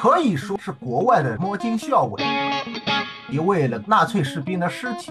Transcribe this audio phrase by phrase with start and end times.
[0.00, 2.22] 可以说是国外的摸金校尉。
[3.28, 5.10] 一位了纳粹士兵的尸体，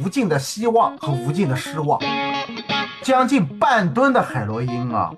[0.00, 1.98] 无尽的希望和无尽的失望，
[3.02, 5.10] 将近半吨的海洛因啊！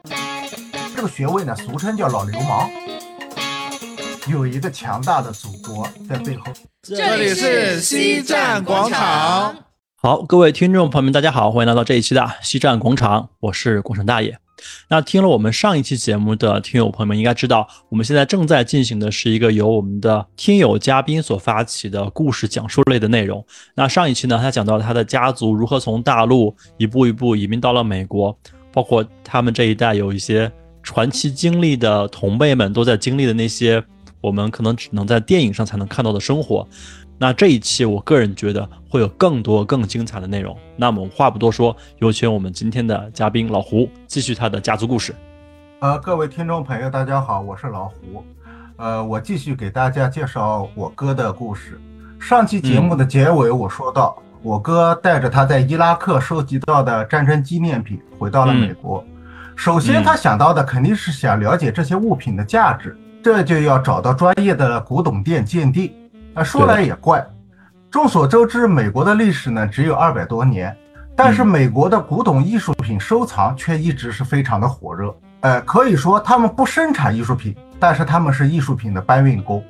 [0.96, 2.66] 这个学位呢，俗称叫老流氓。
[4.27, 6.45] 有一个强大的祖国在背后。
[6.80, 9.54] 这里是西站广场。
[10.00, 14.38] 好，各位听众朋友们，大家好，欢迎来到这一期的西站广场，我是广场大爷。
[14.88, 23.45] 那听了我们上一期节目的听友朋友们应该知道，我们现在正在进行的是一个由我们的听友嘉宾所发起的故事讲述类的内容。
[23.74, 28.36] 那上一期呢，他讲到了他的家族如何从大陆一步一步移民到了美国，
[28.72, 30.50] 包括他们这一代有一些
[30.83, 33.83] 传奇经历的同辈们都在经历的那些
[34.20, 36.66] 我们可能只能在电影上才能看到的生活。
[37.24, 40.55] 那这一期，我个人觉得会有更多更精彩的内容。
[40.77, 45.14] 那么话不多说，有请我们今天的嘉宾老胡继续他的家族故事。
[45.78, 48.23] 呃，各位听众朋友，大家好，我是老胡。
[48.77, 51.80] 呃，我继续给大家介绍我哥的故事。
[52.20, 59.02] 上期节目的结尾我说到，我哥带着他在伊拉克收集到的战争纪念品回到了美国。
[59.56, 65.91] 首先他想到的肯定是想了解这些物品的价值，这就要找到专业的古董店鉴定。
[66.34, 67.24] 啊，说来也怪，
[67.90, 70.77] 众所周知，美国的历史呢只有二百多年，
[71.14, 75.14] 但是美国的古董艺术品收藏却一直是非常的火热。
[75.42, 79.62] 呃，可以说他们不生产艺术品，但是他们是艺术品的搬运工。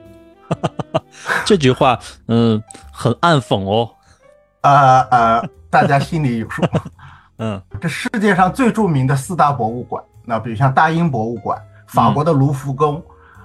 [1.44, 1.98] 这句话，
[2.28, 3.90] 嗯，很暗讽哦。
[4.62, 6.62] 呃呃，大家心里有数。
[7.36, 13.02] 嗯，这世界上最著名的四大博物馆，那比如像大英博物馆、法国的卢浮宫、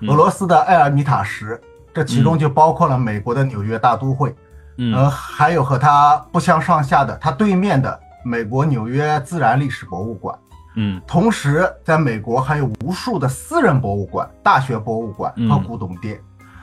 [0.07, 1.59] 俄罗斯的埃尔米塔什。
[1.93, 4.35] 这其中就包括了美国的纽约大都会，
[4.77, 10.37] 嗯，还有和它不相上下的它对面的美国纽约自然历史博物馆，
[10.75, 16.19] 嗯，同时在美国还有无数的私人博物馆、大学博物馆和古董店。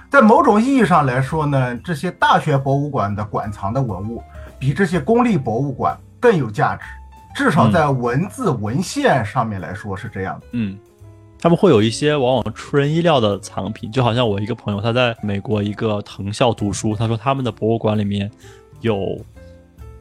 [0.09, 4.23] 在某种意义上来说呢，这些大学博物馆的馆藏的文物
[4.59, 6.85] 比这些公立博物馆更有价值，
[7.35, 10.79] 至少在文字文献上面来说是这样的，嗯。
[11.47, 18.29] 他们会有一些往往出人意料的藏品，就好像我一个朋友，他在美国一个藤校读书，他说他们的博物馆里面
[18.81, 19.17] 有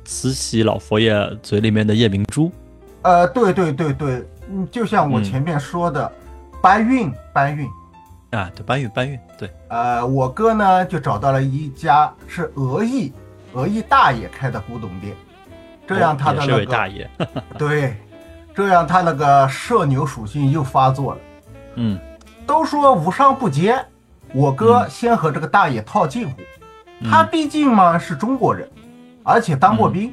[0.04, 1.14] 慈禧老佛爷
[1.44, 2.52] 嘴里面的夜明珠。
[3.04, 6.12] 呃，对对对对，嗯，就像我前面说的，
[6.64, 7.70] 搬运搬运
[8.32, 9.48] 啊，对，搬运搬运，对。
[9.68, 13.14] 呃，我哥呢就找到了一家是俄裔
[13.54, 15.14] 俄裔大爷开的古董店，
[15.88, 17.08] 这样他的那个大爷，
[17.56, 17.96] 对，
[18.56, 21.20] 这样他那个社牛属性又发作了。
[21.76, 22.00] 嗯，
[22.46, 23.86] 都说无商不奸，
[24.34, 26.36] 我哥先和这个大爷套近乎。
[27.10, 28.70] 他毕竟嘛是中国人，
[29.24, 30.12] 而且当过兵。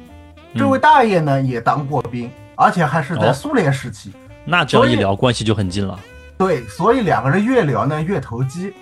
[0.55, 4.13] 这位大爷呢也当过兵，而且还是在苏联时期。
[4.45, 5.97] 那这样一聊，关系就很近了。
[6.37, 8.73] 对，所以两个人越聊呢越投机，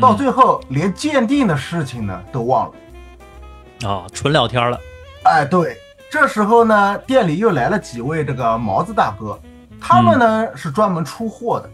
[0.00, 3.88] 到最后连鉴定的事情呢都忘了。
[3.88, 4.80] 啊，纯聊天了。
[5.24, 5.76] 哎，对，
[6.10, 9.38] 这时候呢店里又来了几位这个毛子大哥，
[9.80, 11.70] 他们呢是专门出货的。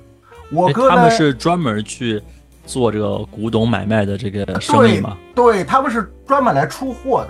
[0.53, 2.23] 我哥他们是专门去
[2.65, 5.17] 做这个古董买卖的这个生意吗？
[5.35, 7.25] 对，他们是专门来出货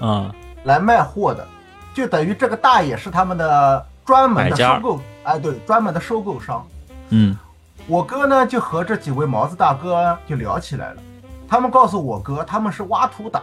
[0.00, 0.34] 的，啊，
[0.64, 1.46] 来卖货的，
[1.94, 6.66] 就等于这个大爷是他们的专门的收购，哎，对，专门的收购商。
[7.10, 7.36] 嗯，
[7.86, 11.02] 我哥呢就和这几位毛子大哥就聊起来了，
[11.48, 13.42] 他们告诉我哥他们是挖土党。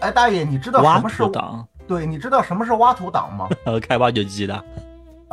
[0.00, 1.68] 哎，大爷，你知道什么是挖土党？
[1.86, 3.48] 对，你知道什么是挖土党吗？
[3.80, 4.64] 开挖掘机的。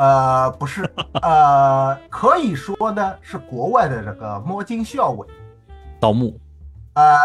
[0.02, 0.90] 呃，不是，
[1.22, 5.28] 呃，可以说呢是国外的这个摸金校尉，
[6.00, 6.36] 盗墓，
[6.96, 7.20] 呃，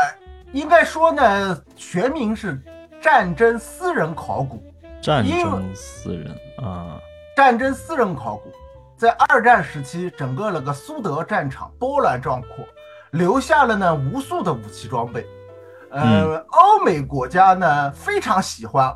[0.53, 2.63] 应该说呢全名是
[3.01, 4.63] 战争私人考古，
[5.01, 7.01] 战争私人啊，
[7.35, 8.53] 战争私人考古，
[8.95, 12.49] 在二战时期，整个那个苏德战场波澜壮阔，
[13.13, 15.27] 留下了呢无数的武器装备，
[15.93, 18.95] 呃，欧美国家呢非常喜欢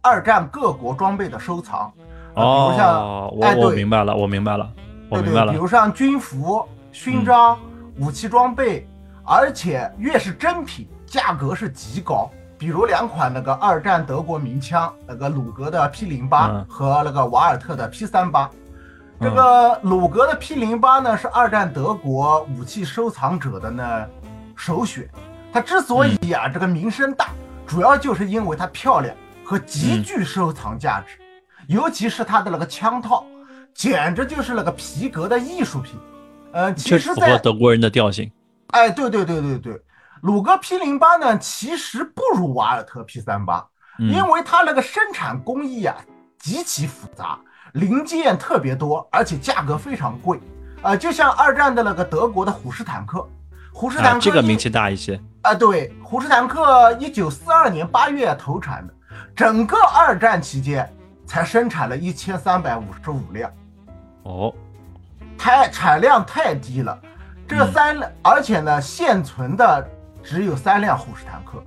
[0.00, 1.92] 二战各国装备的收藏。
[2.34, 4.70] 哦，我我明白了，我明白了，
[5.08, 5.52] 我明白了。
[5.52, 7.58] 比如像军服、勋章、
[7.98, 8.86] 武器装备，
[9.24, 12.30] 而且越是真品，价格是极高。
[12.56, 18.50] 比如两款那个二战德国名枪，那个鲁格的 P 零八和那个瓦尔特的 P 三八。
[19.18, 24.06] 这个鲁格的 P 零八呢，是二战德国武器收藏者的呢
[24.56, 25.08] 首选。
[25.52, 27.28] 它之所以啊这个名声大，
[27.66, 29.14] 主要就是因为它漂亮
[29.44, 31.19] 和极具收藏价值。
[31.70, 33.24] 尤其是它的那个枪套，
[33.72, 35.96] 简直就是那个皮革的艺术品。
[36.50, 38.28] 呃，其实符合德国人的调性。
[38.72, 39.80] 哎，对对对对对，
[40.22, 43.64] 鲁格 P 零八呢，其实不如瓦尔特 P 三八，
[44.00, 45.94] 因为它那个生产工艺啊
[46.40, 47.38] 极其复杂，
[47.74, 50.40] 零件特别多，而且价格非常贵。
[50.82, 53.24] 呃，就像二战的那个德国的虎式坦克，
[53.72, 55.54] 虎式坦克、啊、这个名气大一些啊。
[55.54, 58.94] 对，虎式坦克一九四二年八月投产的，
[59.36, 60.92] 整个二战期间
[61.30, 63.48] 才生产了一千三百五十五辆。
[64.24, 64.52] 哦，
[65.38, 66.98] 太产量太低了，
[67.46, 69.88] 这三而且呢，现存的
[70.24, 71.62] 只有三辆虎式坦克。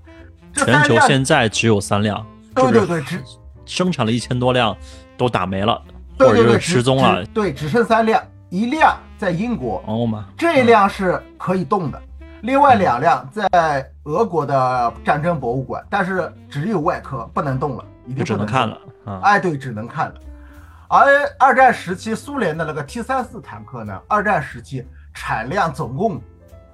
[0.53, 3.23] 全球现在只有三辆，对对对，只
[3.65, 4.75] 生产了一千多辆
[5.15, 5.81] 都打没了，
[6.17, 7.25] 对对对或者是失踪了。
[7.27, 12.01] 对，只剩三辆，一辆在英国，哦嘛，这一辆是可以动的，
[12.41, 18.77] 另外两辆在俄国的战争博物馆，但是只有外壳不能动了，已经只能看了。
[19.05, 20.15] 啊、哎，对，只能看了。
[20.87, 26.21] 而二战时期苏联的那个 T 三四坦克呢，二战时期产量总共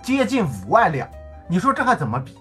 [0.02, 1.08] 接近五万辆，
[1.48, 2.36] 你说这还怎么比？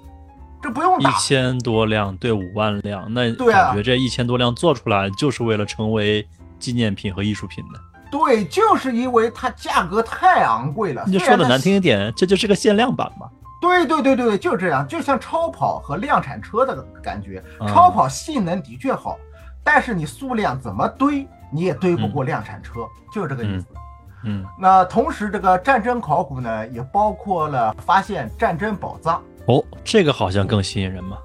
[0.60, 6.26] 这不用一千多辆对五万辆，那感觉这一千多辆做出来就是为了成为
[6.58, 7.80] 纪念品和艺术品的。
[8.10, 11.04] 对，就是因为它价格太昂贵了。
[11.06, 13.28] 你就说的难听一点，这就是个限量版嘛。
[13.60, 17.42] 对对对对，就是这样，就像超跑和量产车的感觉。
[17.60, 19.18] 嗯、超跑性能的确好，
[19.64, 23.66] 但是你数量怎么堆，你也堆不过量产车，嗯、就是这个意思。
[24.24, 29.22] 嗯，那同时这个战争考古呢，也包括了发现战争宝藏。
[29.46, 31.18] 哦，这个好像更吸引人嘛！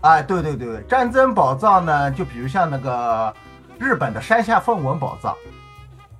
[0.00, 3.32] 哎，对对对，战争宝藏呢，就比如像那个
[3.78, 5.34] 日本的山下奉文宝藏。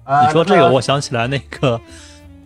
[0.05, 1.81] 呃，你说这个，我想起来那个，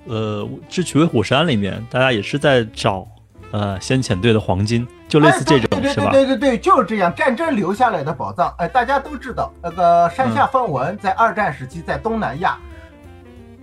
[0.06, 3.06] 呃，《智取威虎山》里面，大家也是在找
[3.52, 6.10] 呃先遣队的黄金，就类似这种，哎、对是吧？
[6.10, 8.52] 对对对对，就是这样，战争留下来的宝藏。
[8.58, 12.56] 哎，大家都知道，那个山下奉文在二战时期在东南亚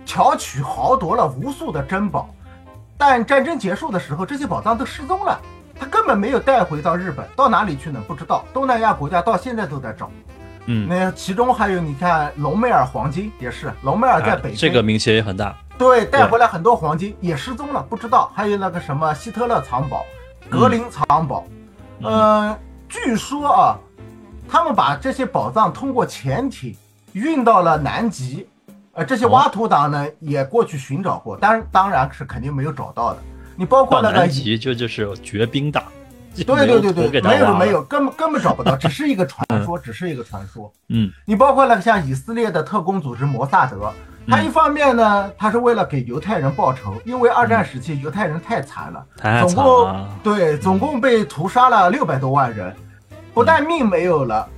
[0.04, 2.28] 巧取豪夺了无数的珍宝。
[2.96, 5.40] 但战争结束的时候，这些宝藏都失踪了，
[5.78, 8.00] 他根本没有带回到日本，到哪里去呢？
[8.06, 8.44] 不知道。
[8.52, 10.08] 东南亚国家到现在都在找。
[10.66, 15.52] 嗯，那其中还有你看隆美尔黄金也是，隆美尔在北非、哎、这个名气也很大。
[15.78, 18.30] 对，带回来很多黄金也失踪了，不知道。
[18.34, 20.04] 还有那个什么希特勒藏宝、
[20.48, 21.44] 格林藏宝，
[22.00, 22.58] 嗯、呃，
[22.88, 23.78] 据说啊，
[24.48, 26.76] 他们把这些宝藏通过潜艇
[27.12, 28.46] 运到了南极。
[28.94, 33.18] 呃，这些挖土党呢、哦、也过去寻找过，当然当然是肯定没有找到的。
[33.56, 35.82] 你包括那个南极就就是绝冰党，
[36.34, 40.70] 对对对对，没有没有，根本根本找不到，只是一个传说，嗯、只是一个传说。
[40.88, 43.90] 嗯，你包括那个像以色列的特工组织摩萨德，
[44.28, 52.74] 他一方面呢，他是为了给犹太人报仇，因为二战时期犹太人太惨了，太总共对总共被屠杀了六百多万人，
[53.34, 54.48] 不但命没有了，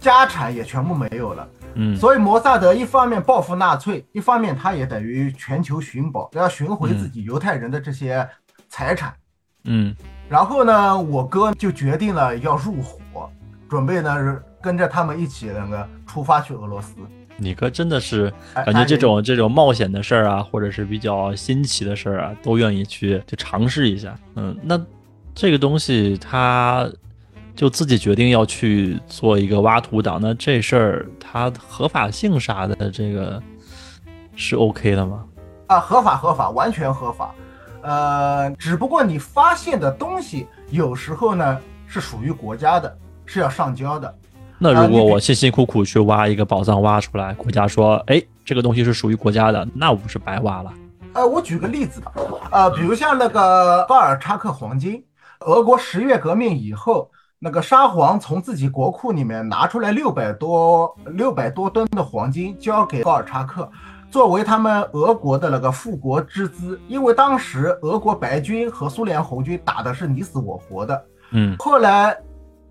[0.00, 1.48] 家产也全部没有了。
[1.74, 8.28] 嗯，所以摩萨德一方面报复纳粹，一方面他也等于全球寻宝，要寻回自己犹太人的这些
[8.68, 9.12] 财产。
[9.64, 9.94] 嗯，
[10.28, 13.30] 然后呢，我哥就决定了要入伙，
[13.68, 16.94] 准备呢跟着他们一起那个出发去俄罗斯。
[17.36, 24.14] 你哥真的是哎感觉这种这种冒险的事儿啊，或者是比较新奇的事儿啊，都愿意去去尝试一下。
[24.36, 24.80] 嗯，那
[25.34, 26.88] 这个东西他。
[27.56, 33.40] 就自己决定要去做一个挖土党，那这事儿它合法性啥的，这个
[34.34, 35.24] 是 OK 的吗？
[35.68, 37.32] 啊，合法合法，完全合法。
[37.82, 44.12] 呃，只不过你发现的东西有时候呢是属于国家的，是要上交的。
[44.58, 50.72] 那如果我辛辛苦苦去挖一个宝藏挖出来，国家说，哎，这个东西是属于国家的，那我不是白挖了？
[51.14, 52.12] 呃，我举个例子吧，
[52.50, 55.02] 呃，比如像那个高尔察克黄金，
[55.40, 57.10] 俄国十月革命以后。
[57.40, 63.70] 那个沙皇从自己国库里面拿出来六百多六百多吨的黄金，交给高尔察克，
[64.10, 66.80] 作为他们俄国的那个复国之资。
[66.88, 72.16] 因为当时俄国白军和苏联红军打的是你死我活的，嗯，后来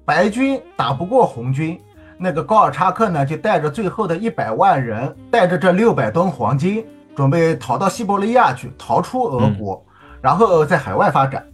[0.05, 1.79] 白军打不过红军，
[2.17, 11.45] 那个高尔察克呢就带着最后的一百万人，带着这六百吨黄金，准备逃到西伯利亚去，逃出俄国，嗯、然后在海外发展。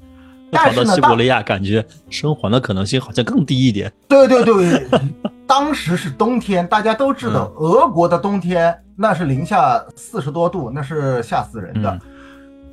[0.51, 3.91] 但是呢，西伯利亚感觉生还的可能性好像更低一点。
[4.07, 4.87] 对对对，
[5.45, 11.91] 当时是冬天，大家都知道，嗯、俄国的冬天那是零下四十多度，那是吓死人的。
[11.91, 12.01] 嗯、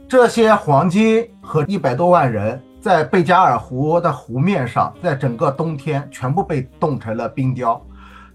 [0.09, 7.85] 这些黄金和一百多万人在贝加尔湖的湖面上，在整个冬天全部被冻成了冰雕。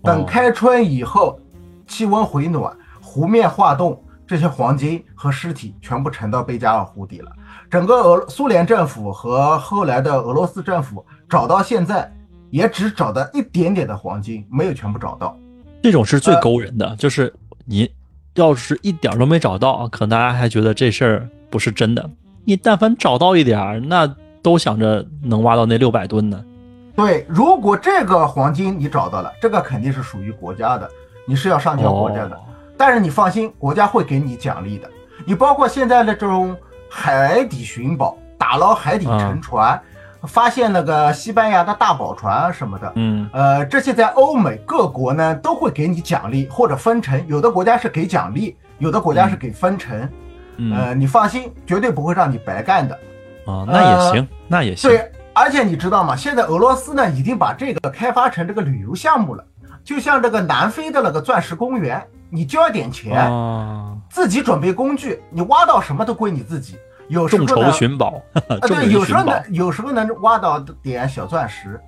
[0.03, 1.39] 等开春以后，
[1.87, 7.31] 气温回暖，湖面化冻，这些黄金和尸体全部沉到贝加尔湖底了。
[7.69, 12.13] 整个俄苏联政府和后来的俄罗斯政府找到现在，
[12.49, 15.33] 也只找到一点点的黄金，没有全部找到。
[15.81, 17.89] 这种是最勾人的，呃、就是你
[18.35, 22.09] 要是一点都没找到，可能大家还觉得这事儿不是真的。
[22.43, 26.43] 你但凡找到一点儿，那都想着能挖到那六百吨呢。
[26.95, 30.89] 对，如果这个黄金你找到了，这个肯定是属于国家的，
[31.25, 32.35] 你是要上交国家的。
[32.35, 32.39] 哦、
[32.77, 34.89] 但是你放心，国家会给你奖励的。
[35.25, 36.55] 你包括现在的这种
[36.89, 39.79] 海底寻宝，打捞海底沉船，
[40.23, 50.09] 发现那个西班牙的大宝船什么的，嗯呃，这些在欧美各国呢都会给你奖励或者分成，有的国家是给奖励，有的国家是给分成。
[50.57, 52.97] 嗯呃，你放心，绝对不会让你白干的。
[53.51, 54.89] 啊，那也行，那也行。
[54.89, 56.15] 对，而且你知道吗？
[56.15, 59.43] 现在俄罗斯呢已经把这个开发成这个旅游项目了，
[59.83, 66.77] 就像这个南非的那个钻石公园，你交点钱，啊，自己准备工具，你挖到什么都归你自己。
[67.07, 71.79] 有时候 众筹，寻宝，啊，对，有时候能，有时候能挖到点小钻石。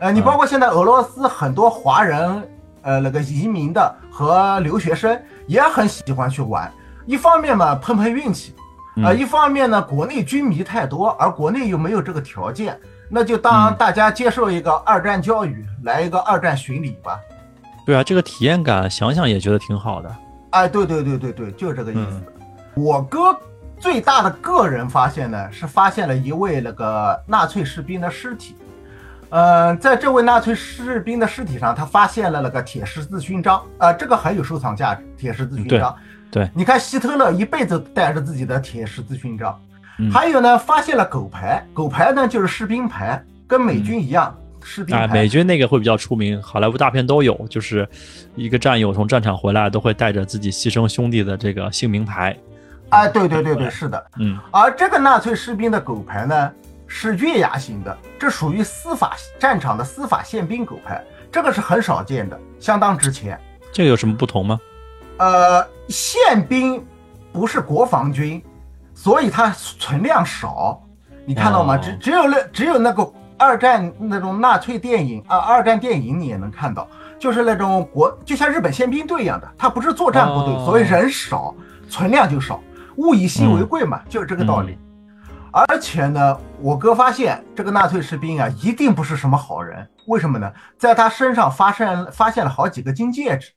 [0.00, 2.48] 呃，你嗯包括现在俄罗斯很多华人，
[2.82, 6.68] 呃，那个移民的和留学生也很喜欢去玩。
[7.06, 8.54] 一方面嘛，碰碰运气，
[8.96, 17.18] 啊、嗯一方面呢，国内军迷太多，而国内又没有这个条件，那就当嗯大家接受一个二战教育，来一个二战巡礼吧。
[17.86, 20.16] 对啊，这个体验感想想也觉得挺好的。
[20.50, 22.00] 哎，对对对对对，就是这个意思。
[22.10, 22.26] 嗯
[22.74, 23.38] 我哥
[23.78, 28.56] 最大的个人发现呢，是发现了一位那个纳粹士兵的尸体。
[29.28, 35.02] 呃，在这位纳粹士兵的尸体上，他发现了那个铁十字勋章，啊、这个很有收藏价值。
[35.18, 35.94] 铁十字勋章，
[36.32, 39.56] 对对你看希特勒一辈子带着自己的铁十字勋章。
[39.98, 44.34] 嗯还有呢，发现了狗牌，狗牌呢就是士兵牌，跟美军一样，
[44.64, 45.12] 士兵啊，牌。
[45.12, 47.86] 美军那个会比较出名，好莱坞大片都有，就是
[48.34, 52.34] 一个战友从战场回来都会带着自己牺牲兄弟的这个姓名牌。
[52.88, 54.02] 哎，对对对对，是的。
[54.18, 56.50] 嗯而这个纳粹士兵的狗牌呢，
[56.86, 63.38] 是月牙形的，这属于司法战场的司法宪兵狗牌，这个是很少见的，相当值钱。
[63.70, 64.58] 这个有什么不同吗？
[65.22, 66.84] 呃，宪兵
[67.32, 68.42] 不是国防军，
[68.92, 70.82] 所以它存量少。
[71.24, 71.76] 你看到吗？
[71.76, 76.88] 哦只只有那只有那个二战那种纳粹电影啊，二战电影你也能看到，
[77.20, 81.54] 就是那种国就像日本宪兵队一样的，它不是作战部队，哦所以人少，
[81.88, 82.60] 存量就少。
[82.96, 84.76] 物以稀为贵嘛，就是这个道理。
[85.52, 89.88] 而且呢，我哥发现这个纳粹士兵啊，一定不是什么好人。
[90.08, 90.52] 为什么呢？
[90.76, 93.52] 在他身上发现发现了好几个金戒指，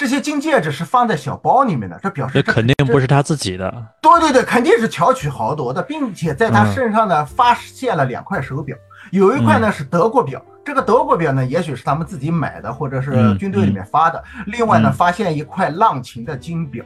[0.00, 3.70] 这些金戒指是放在小包里面的，这表示这肯定不是他自己的。
[4.00, 8.74] 对对对，肯定是巧取豪夺的，并且在他身上呢、发现了两块手表，
[9.10, 14.24] 有一块呢是德国表，这个德国表呢也许是他们自己买的，或者是嗯军队里面发的。
[14.46, 16.82] 另外呢，嗯发现一块浪琴的金表。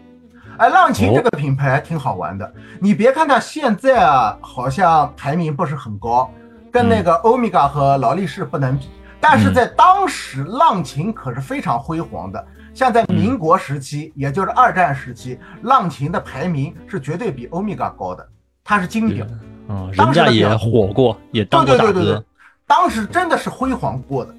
[0.57, 6.29] 哎，浪琴这个品牌挺好玩的，你别看它现在啊好像排名不是很高，
[6.73, 8.89] 跟那个欧米伽和劳力士不能比，
[9.21, 12.45] 但是在当时浪琴可是非常辉煌的。
[12.75, 18.29] 像在民国时期，也就是二战时期，浪琴的排名是绝对比欧米伽高的，
[18.65, 19.25] 它是金表。
[19.69, 22.23] 嗯，人当家也火过，也对当过大对对对
[22.67, 24.35] 当时真的是辉煌过的。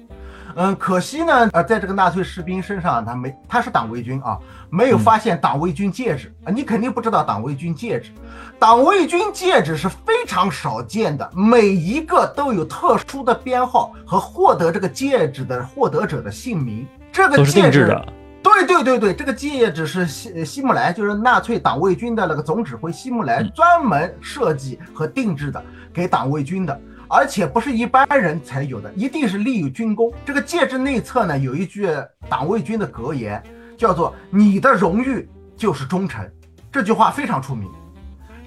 [0.58, 4.38] 嗯，可惜呢，呃，在这个纳粹士兵身上，他没，他是党卫军啊，
[4.70, 8.10] 没有发现党卫军戒指啊、你肯定不知道党卫军戒指，
[8.58, 16.86] 党卫军戒指是非常少见的，每一个都有特殊的编号和获得这个戒指的获得者的姓名。
[17.12, 18.06] 这个都是戒指定制的。
[18.46, 25.62] 对对对对，这个戒指是希希姆莱，就是纳粹党卫军的那个总指挥希姆莱嗯专门设计和定制的，
[25.92, 30.12] 给党卫军的，而且不是一般人才有的，一定是立有军功。
[30.24, 31.88] 这个戒指内侧呢有一句
[32.28, 33.42] 党卫军的格言，
[33.76, 36.24] 叫做“你的荣誉就是忠诚”，
[36.70, 37.68] 这句话非常出名。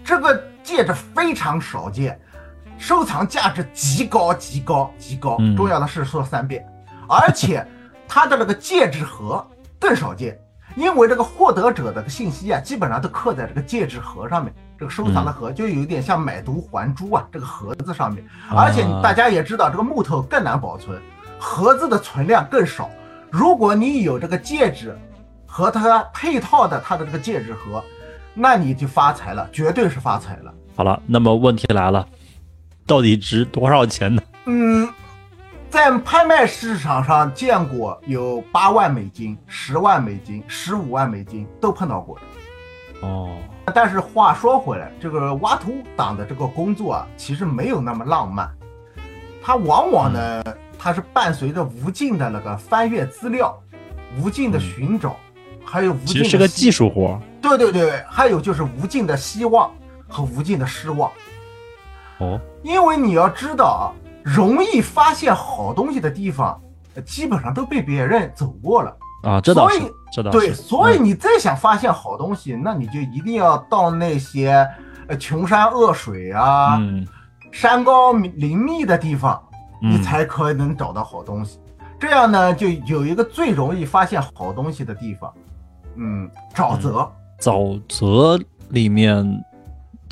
[0.04, 2.20] 这个戒指非常少见，
[2.78, 5.36] 收藏价值极高极高极高。
[5.40, 6.66] 嗯重要的是说三遍，
[7.08, 7.66] 而且
[8.08, 9.46] 它的那个戒指盒
[9.80, 10.38] 更少见，
[10.76, 14.54] 因为这个获得者的信息啊，基本上都刻在这个戒指盒上面。
[14.78, 20.98] 这个收藏的盒就有点像买椟还珠啊，这个盒子上面，而且啊大家也知道，这个木头更难保存，
[21.38, 22.90] 盒子的存量更少。
[23.30, 24.98] 如果你有这个戒指
[25.46, 27.84] 和它配套的它的这个戒指盒，
[28.34, 30.54] 那你就发财了，绝对是发财了。
[30.78, 32.08] 好了，那么问题来了，
[32.88, 34.22] 到底值多少钱呢？
[34.46, 34.88] 嗯，
[35.70, 43.08] 在拍卖市场上见过有八万美金、十万美金、十五万美金都碰到过的。
[43.08, 43.38] 哦，
[43.74, 48.52] 但是话说回来，这个挖土党的这个工作啊，其实没有那么浪漫，
[49.44, 50.44] 它往往呢，
[50.78, 53.56] 它是伴随着无尽的那个翻阅资料、
[54.20, 55.16] 无尽的寻找，
[55.64, 57.22] 还有无尽的技术活。
[57.42, 59.72] 对对对，还有就是无尽的希望
[60.08, 61.12] 和无尽的失望。
[62.18, 63.86] 哦，因为你要知道啊，
[64.24, 66.60] 容易发现好东西的地方，
[66.96, 68.96] 呃基本上都被别人走过了。
[69.24, 70.38] 啊，这倒是所以，这倒是。
[70.38, 74.66] 对，所以嗯你再想发现好东西，那你就一定要到那些
[75.08, 77.06] 呃穷山恶水啊、嗯，
[77.52, 79.42] 山高林密的地方，
[79.82, 81.60] 嗯你才可能找到好东西。
[82.00, 85.34] 这样呢，就有一个最容易发现好东西的地方，
[85.98, 87.10] 嗯，沼泽。
[87.42, 89.26] 沼泽里面，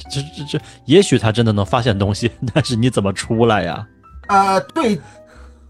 [0.10, 3.88] 这这这，也许他真的能发现东西， 但是你怎么出来呀？
[4.28, 5.02] 呃，对，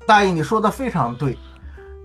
[0.05, 1.37] 大爷你说的非常对，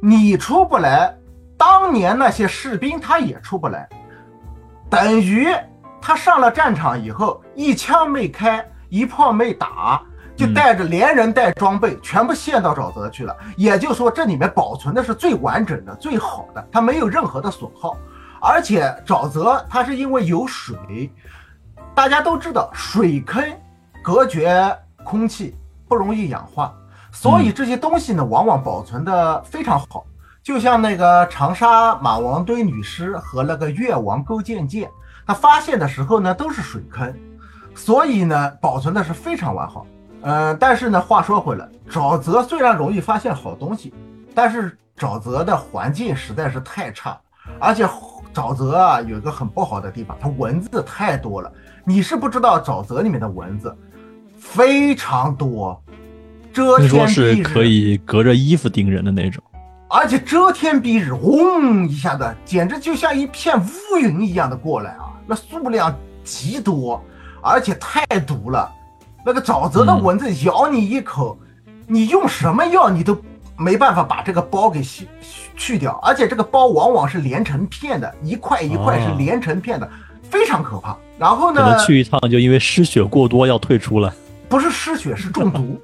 [0.01, 1.15] 你出不来，
[1.57, 3.89] 当年那些士兵他也出不来，
[4.91, 5.49] 等于
[6.01, 10.03] 他上了战场以后，一枪没开，一炮没打，
[10.37, 13.35] 就带着连人带装备全部献到沼泽去了。
[13.57, 17.97] 也就是说，这里面保存的是最完整的、最好的，它没有任何的损耗。
[18.41, 21.11] 而且沼泽它是因为有水，
[21.95, 23.43] 大家都知道水坑
[24.03, 25.57] 隔绝空气，
[25.93, 26.73] 不容易氧化，
[27.11, 30.07] 所以这些东西呢往往保存的非常好。
[30.43, 34.91] 就像那个长沙马王堆女尸和那个越王勾践剑，
[35.27, 37.15] 它发现的时候呢都是水坑，
[37.75, 39.87] 所以呢保存的是非常完好。
[40.23, 43.93] 嗯，但是呢话说回来，沼泽虽然容易发现好东西，
[44.35, 47.21] 但是沼泽的环境实在是太差，
[47.61, 47.87] 而且。
[48.35, 51.53] 沼泽啊，有一个很不好的地方，它蚊子太多了。
[51.85, 53.77] 你是不知道沼泽里面的蚊子
[54.43, 55.81] 非常多，
[56.53, 59.43] 遮天说是可以隔着衣服盯人的那种，
[59.89, 65.09] 而且遮天蔽日，轰一下子，简直就像一片乌云一样的过来啊！
[65.27, 65.95] 那数量
[66.25, 67.03] 极多，
[67.41, 68.71] 而且太毒了。
[69.25, 71.39] 那个沼泽的蚊子咬你一口，
[71.87, 73.17] 你用什么药你都。
[73.59, 75.07] 没办法把这个包给去
[75.55, 79.89] 去掉，而且这个包往往是连成片的，一块一块是连成片的，
[80.23, 80.97] 非常可怕。
[81.17, 84.13] 然后呢，去一趟就因为失血过多要退出了，
[84.53, 85.81] 不是失血是中毒，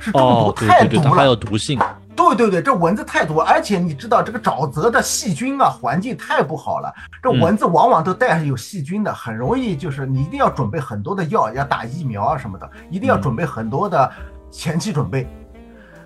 [0.00, 1.78] 是中毒 太毒了，还有毒性。
[2.16, 14.10] 对对对，这蚊子太多，而且你知道这个沼泽的细菌啊，环境太不好了，这蚊子往往都带有细菌的，很容易就是你一定要准备很多的药，要打疫苗啊什么的，一定要准备很多的
[14.50, 15.28] 前期准备，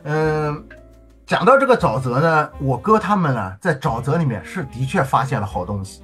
[0.03, 0.63] 嗯。
[1.27, 6.03] 讲到这个沼泽呢，我哥他们呢，在沼泽里面是的确发现了好东西，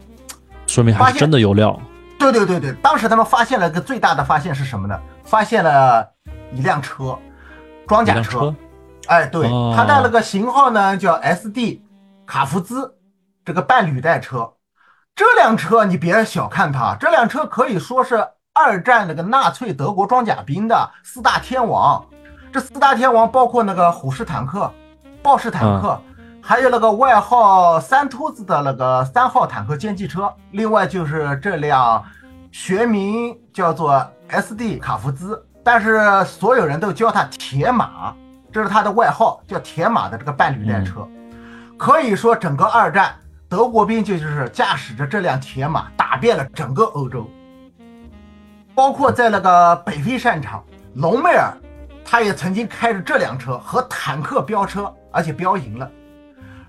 [0.66, 1.78] 说明还是真的有料。
[2.20, 4.96] 对对对对，当时他们发现了个最大的发现是什么呢？
[5.24, 6.06] 发现了
[6.52, 7.18] 一辆车，
[7.88, 8.54] 装甲车。
[9.06, 11.80] 哎，对，它的那个型号呢叫 SD
[12.26, 12.94] 卡夫兹，
[13.44, 14.52] 这个半履带车。
[15.16, 22.04] 这辆车你别小看它，这辆车可以说是二战那个纳粹德国装甲兵的四大天王。
[22.52, 24.70] 这四大天王包括那个虎式坦克。
[25.22, 26.00] 豹式坦克，
[26.40, 32.02] 还有那个外号“三秃子”的那个三号坦克歼击车，另外就是这辆
[32.50, 38.14] 学名叫做 SD 卡夫兹，但是所有人都叫他铁马，
[38.52, 41.06] 这是他的外号，叫铁马的这个半履带车。
[41.76, 43.14] 可以说，整个二战，
[43.48, 47.28] 德国兵就就是驾驶着这辆铁马打遍了整个欧洲，
[48.74, 51.52] 包括在那个北非战场，隆美尔，
[52.04, 54.92] 他也曾经开着这辆车和坦克飙车。
[55.12, 55.90] 而且飙赢了，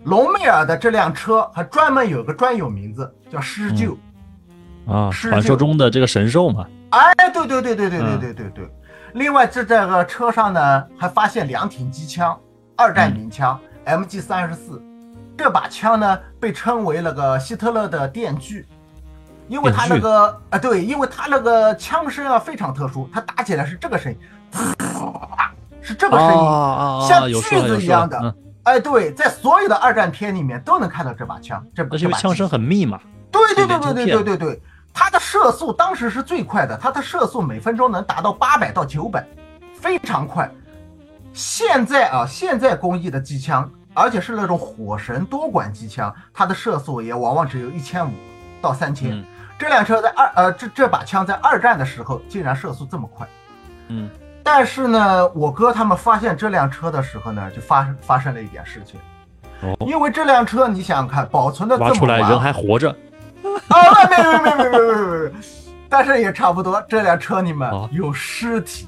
[0.05, 3.95] 隆美尔的这辆车还专门有个专有名字，叫狮鹫
[4.87, 6.65] 啊，传说中的这个神兽嘛。
[6.91, 8.69] 哎，对对对对对对对对对。
[9.13, 12.37] 另外，这这个车上呢，还发现两挺机枪，
[12.75, 14.81] 二战名枪 MG 三十四。
[15.37, 18.65] 这把枪呢，被称为那个希特勒的电锯，
[19.47, 24.17] 因为它那个啊，对，因为它那个枪声啊非常特殊，它打起来是这个声音。
[25.81, 28.35] 是这个声音，像锯子一样的。
[28.63, 31.65] 哎，对，在所有的二战片里面都能看到这把枪。
[31.73, 32.99] 这因为枪声很密嘛。
[33.31, 34.61] 对对对对对对对对，
[34.93, 39.25] 它的射速当时是最快的，它的射速每分钟能达到八百到九百，
[39.73, 40.49] 非常快。
[41.33, 48.13] 现在啊，现在工艺的机枪，而且是那种火神多管机枪，它的射速也往往只有一千五
[48.61, 49.23] 到三千。
[49.57, 53.27] 这辆车在二呃，这这把枪在二战的时候竟然射速这么快。
[53.87, 54.09] 嗯。
[54.43, 58.99] 但是呢，我哥他们发现这辆车的时候呢，就发发生了一点事情。
[59.61, 62.93] 哦，因为这辆车，你想想看，保存的这么出来人还活着。
[63.69, 65.31] 啊， 没没没没没没没，
[65.89, 66.83] 但是也差不多。
[66.87, 68.87] 这辆车里面有尸体，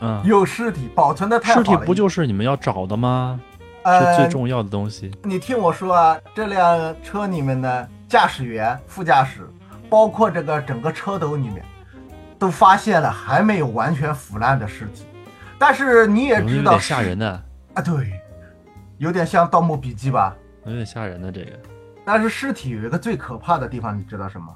[0.00, 1.64] 嗯，有尸体，保存的太好了。
[1.64, 3.40] 尸体不就是你们要找的吗？
[3.84, 5.10] 是最重要的东西。
[5.22, 9.48] 你听我说啊，这辆车里面的驾驶员、副驾驶，
[9.88, 11.64] 包括这个整个车斗里面。
[12.38, 15.04] 都发现了还没有完全腐烂的尸体，
[15.58, 17.28] 但是你也知道吓人的
[17.74, 18.14] 啊，对，
[18.96, 20.34] 有点像《盗墓笔记》吧？
[20.64, 21.50] 有点吓人的这个。
[22.12, 24.52] 但是尸体有一个最可怕的地方，你知道什么？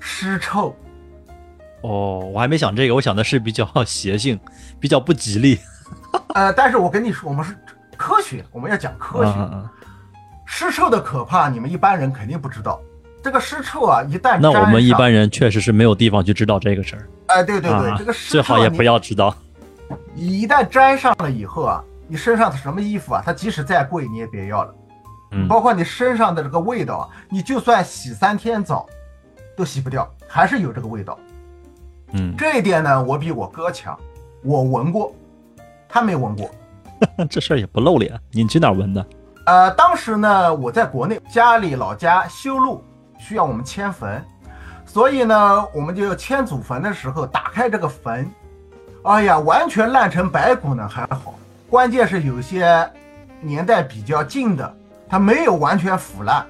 [0.00, 0.74] 尸臭。
[1.82, 4.36] 哦，我还没想这个，我想的是比较 邪性，
[4.80, 5.60] 比较不吉利。
[6.34, 7.56] 呃，但是我跟你说，我们是
[7.96, 9.32] 科学，我们要讲科学。
[10.44, 12.80] 尸臭的可怕，你们一般人肯定不知道。
[13.22, 17.08] 这个尸臭啊，一旦那我们一般人确实是没有地方去知道这个事儿。
[17.28, 19.32] 哎，对对对，这个尸最好也不要知道。
[20.16, 24.74] 一旦沾上了以后啊，你身上的什么衣服啊，它即使再贵你也别要了。
[25.30, 28.86] 嗯，包括你身上的这个味道啊，你就算洗三天澡
[29.56, 31.18] 都洗不掉，还是有这个味道。
[32.12, 33.98] 嗯，这一点呢，我比我哥强，
[34.42, 35.14] 我闻过，
[35.88, 36.50] 他没闻过。
[37.30, 39.06] 这事儿也不露脸，你去哪儿闻的？
[39.46, 42.82] 呃，当时呢，我在国内，家里老家修路，
[43.18, 44.24] 需要我们迁坟，
[44.84, 48.30] 所以呢，我们就迁祖坟的时候打开这个坟，
[49.04, 51.34] 哎呀，完全烂成白骨呢还好，
[51.70, 52.90] 关键是有些
[53.40, 54.76] 年代比较近的，
[55.08, 56.44] 它没有完全腐烂。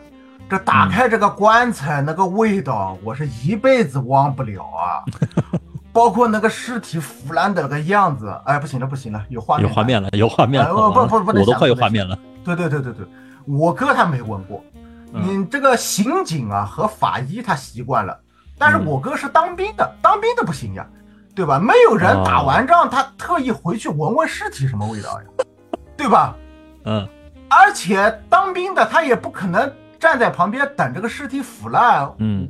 [0.49, 5.05] 这打开这个棺材，那个味道，我是一辈子忘不了啊！
[5.93, 12.19] 包括那个尸体腐烂的那个样子，哎，不行了，不行了，有画面，有画面了，有画面了，不不不，我都快有画面了。
[12.45, 13.07] 对对对对对，
[13.47, 14.65] 我哥他没闻过，
[15.13, 18.19] 你这个刑警啊和法医他习惯了，
[18.57, 20.87] 但是我哥是当兵的，当兵的不行呀，
[21.35, 21.59] 对吧？
[21.59, 25.45] 没有人打完仗他特意回去闻闻尸体什么味道呀，
[25.95, 26.35] 对吧？
[26.85, 27.07] 嗯，
[27.49, 29.71] 而且当兵的他也不可能。
[30.01, 32.49] 站在旁边等这个尸体腐烂，嗯，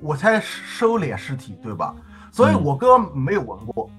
[0.00, 1.94] 我才收敛尸体，对吧？
[2.32, 3.90] 所以我哥没有闻过，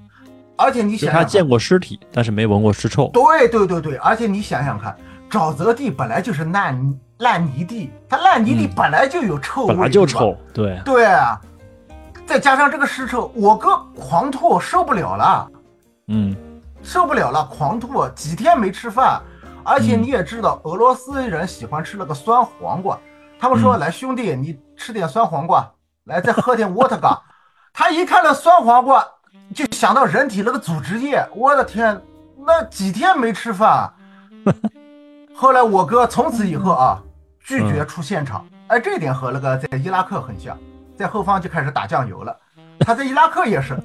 [0.56, 3.08] 而且你想，他见过尸体，但是没闻过尸臭。
[3.14, 4.98] 对对对对，而且你想想看，
[5.30, 11.40] 沼泽地本来就是烂烂泥地，它烂泥地本来就有臭味，本来就臭，对对啊，
[12.26, 15.52] 再加上这个尸臭，我哥狂吐受不了了，
[16.08, 16.36] 嗯，
[16.82, 19.22] 受不了了，狂吐，几天没吃饭。
[19.68, 22.98] 而且你也知道，俄罗斯人喜欢吃那个酸黄瓜。
[23.38, 25.70] 他们说：“来，兄弟，你吃点酸黄瓜，
[26.06, 27.22] 来再喝点沃特嘎。”
[27.74, 29.06] 他一看那酸黄瓜，
[29.54, 31.22] 就想到人体那个组织液。
[31.36, 32.02] 我的天，
[32.46, 33.92] 那几天没吃饭。
[35.36, 37.04] 后来我哥从此以后啊，
[37.42, 38.48] 拒绝出现场。
[38.68, 40.58] 哎，这一点和那个在伊拉克很像，
[40.98, 42.34] 在后方就开始打酱油了。
[42.80, 43.78] 他在伊拉克也是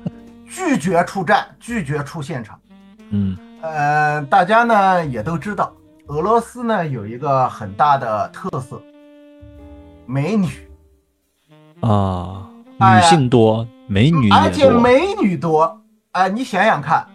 [0.46, 2.56] 拒绝出战，拒绝出现场。
[3.10, 3.36] 嗯。
[3.62, 5.72] 呃，大家呢也都知道，
[6.08, 8.82] 俄罗斯呢有一个很大的特色，
[10.04, 10.48] 美女
[11.80, 15.80] 啊，女性多，美女而且美女多。
[16.10, 17.06] 哎，你想想看，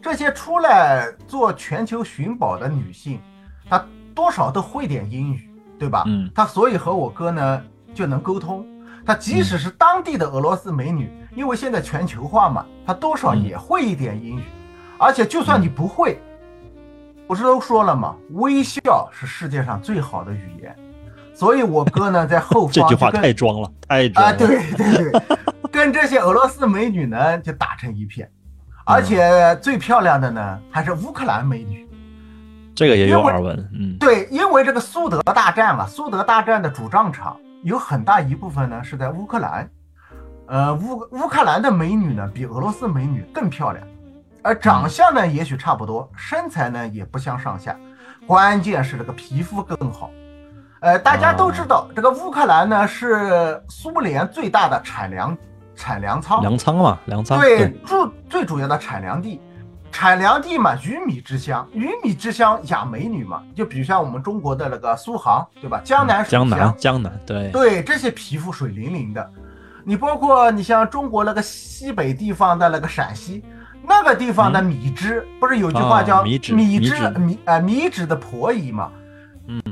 [0.00, 3.20] 这些出来做全球寻宝的女性，
[3.68, 6.04] 她多少都会点英语，对吧？
[6.06, 7.62] 嗯，她所以和我哥呢
[7.94, 8.66] 就能沟通。
[9.04, 14.44] 她即使是当地的俄罗斯美女，因为现在全球化嘛，她多少也会一点英语。
[15.00, 16.20] 而且，就算你不会，
[17.26, 18.14] 不是都说了吗？
[18.32, 20.76] 微笑是世界上最好的语言。
[21.32, 24.30] 所以，我哥呢 在后方这句话太装了，太装了。
[24.30, 24.36] 啊！
[24.36, 25.22] 对对对，
[25.72, 28.30] 跟这些俄罗斯美女呢就打成一片。
[28.84, 31.88] 而且最漂亮的呢还是乌克兰美女。
[32.74, 33.70] 这个也有耳闻。
[33.72, 39.70] 嗯，对，因为这个苏德大战嘛，苏德大战的主战场有很大一部分呢是在乌克兰。
[40.46, 43.86] 呃，乌乌克兰的美女呢比俄罗斯美女更漂亮。
[44.42, 47.76] 而长相呢，也许差不多，身材呢也不相上下，
[48.26, 50.10] 关键是这个皮肤更好。
[50.80, 55.36] 呃，大家都知道，这个乌克兰呢是苏联最大的产粮
[55.76, 57.38] 产粮仓，粮仓嘛，粮仓。
[57.38, 59.38] 对，主最主要的产粮地，
[59.92, 65.82] 产粮地嘛，鱼米之乡，鱼米之乡养美女嘛，就比如像我们中国的那个苏杭，对吧？
[65.84, 69.30] 江南江南江南，对对，这些皮肤水灵灵的。
[69.84, 73.44] 你包括你像中国那个西北地方的那个陕西。
[73.82, 76.78] 那个地方的米脂不是有句话叫米脂米
[77.18, 78.90] 米啊米脂的婆姨嘛？
[79.48, 79.62] 嗯，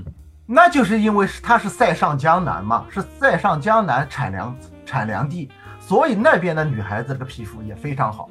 [0.46, 8.28] 那就是因为是它是塞上江南嘛，是塞上江南产粮产粮地，所以那边的女孩子这个皮肤也非常好。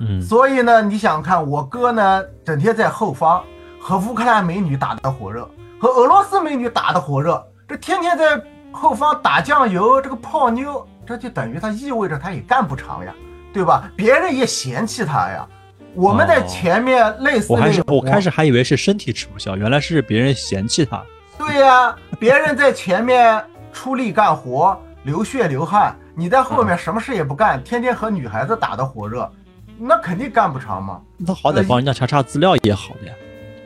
[0.00, 3.42] 嗯，所以呢，你想看我哥呢，整天在后方
[3.80, 5.48] 和乌克兰美女打得火热，
[5.80, 13.12] 和俄罗斯美女打得火热，这天天在后方打酱油，这个泡妞，这就等于他意味着他也干不长呀。
[13.56, 13.90] 对吧？
[13.96, 15.48] 别人也嫌弃他呀。
[15.94, 21.02] 我们在前面类似，我还是我开始还以为是身体吃不消，原来是别人嫌弃他。
[21.38, 23.42] 对呀，别人在前面
[23.72, 29.26] 出力干活，流血流汗，你在后面什么事也不干，天天和女孩子打得火热，
[29.78, 31.00] 那肯定干不长嘛。
[31.16, 33.14] 那好歹帮人家查查资料也好的呀。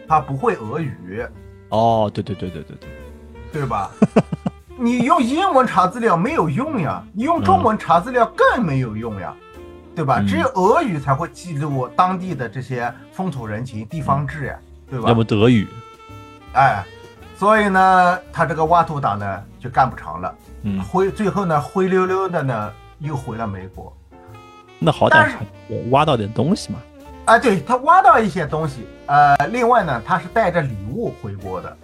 [0.07, 1.26] 他不会俄语。
[1.70, 2.88] 哦，对对对对对对，
[3.53, 3.90] 对吧？
[4.79, 9.35] 你用英文查资料没有用呀，你用中文查资料更没有用呀。
[9.94, 10.22] 对吧？
[10.26, 15.09] 只有俄语才会记录当地的这些风土人情、地方志呀，对吧？
[15.09, 15.66] 要么德语，
[16.53, 16.83] 哎，
[17.37, 23.94] 所以呢，他这个挖土党呢就干不长了，嗯，灰最后呢灰溜溜的呢又回了美国。
[24.79, 25.29] 那好歹
[25.90, 26.79] 挖到点东西嘛。
[27.26, 31.76] 啊，对他挖到一些东西，呃，另外呢，他是带着礼物回国的，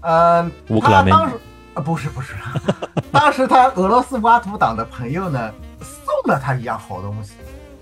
[0.00, 1.36] 嗯，他当时
[1.74, 2.34] 啊不是不是，
[3.12, 5.52] 当时他俄罗斯挖土党的朋友呢。
[5.80, 7.34] 送了他一样好东西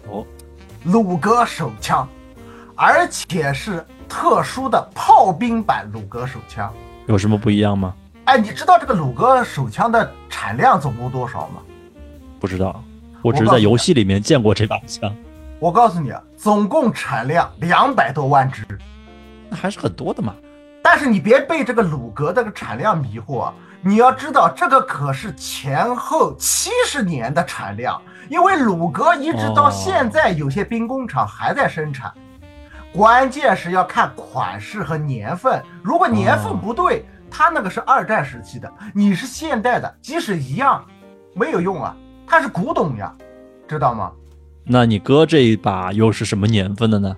[0.09, 0.25] 哦，
[0.85, 2.09] 鲁格手枪，
[2.75, 6.73] 而且是特殊的炮兵版鲁格手枪。
[7.07, 7.95] 有什么不一样吗？
[8.25, 11.63] 哎，你知道这个鲁格手枪的产量总共多少吗？
[12.39, 12.85] 不知道，
[13.23, 15.15] 我只是在游戏里面见过这把枪。
[15.59, 18.65] 我告诉你啊，总共产量两百多万支，
[19.49, 20.35] 那还是很多的嘛。
[20.83, 23.55] 但是你别被这个鲁格这个产量迷惑啊！
[23.81, 32.12] 你要知道，这个可是前后七十年的产量，因为鲁格一直到现在有些兵工厂还在生产。
[32.93, 40.85] 关键是要看款式和年份，如果年份不对，它那个是二战时期的，你是现代的，即使一样，
[41.35, 41.95] 没有用啊，
[42.27, 43.14] 它是古董呀，
[43.69, 44.11] 知道吗？
[44.64, 47.17] 那你哥这一把又是什么年份的呢？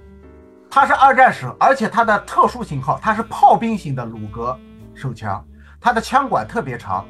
[0.71, 4.57] 它是二战时，而且它的特殊型号，它是炮兵型的鲁格
[4.95, 5.43] 手枪，
[5.81, 7.05] 它的枪管特别长。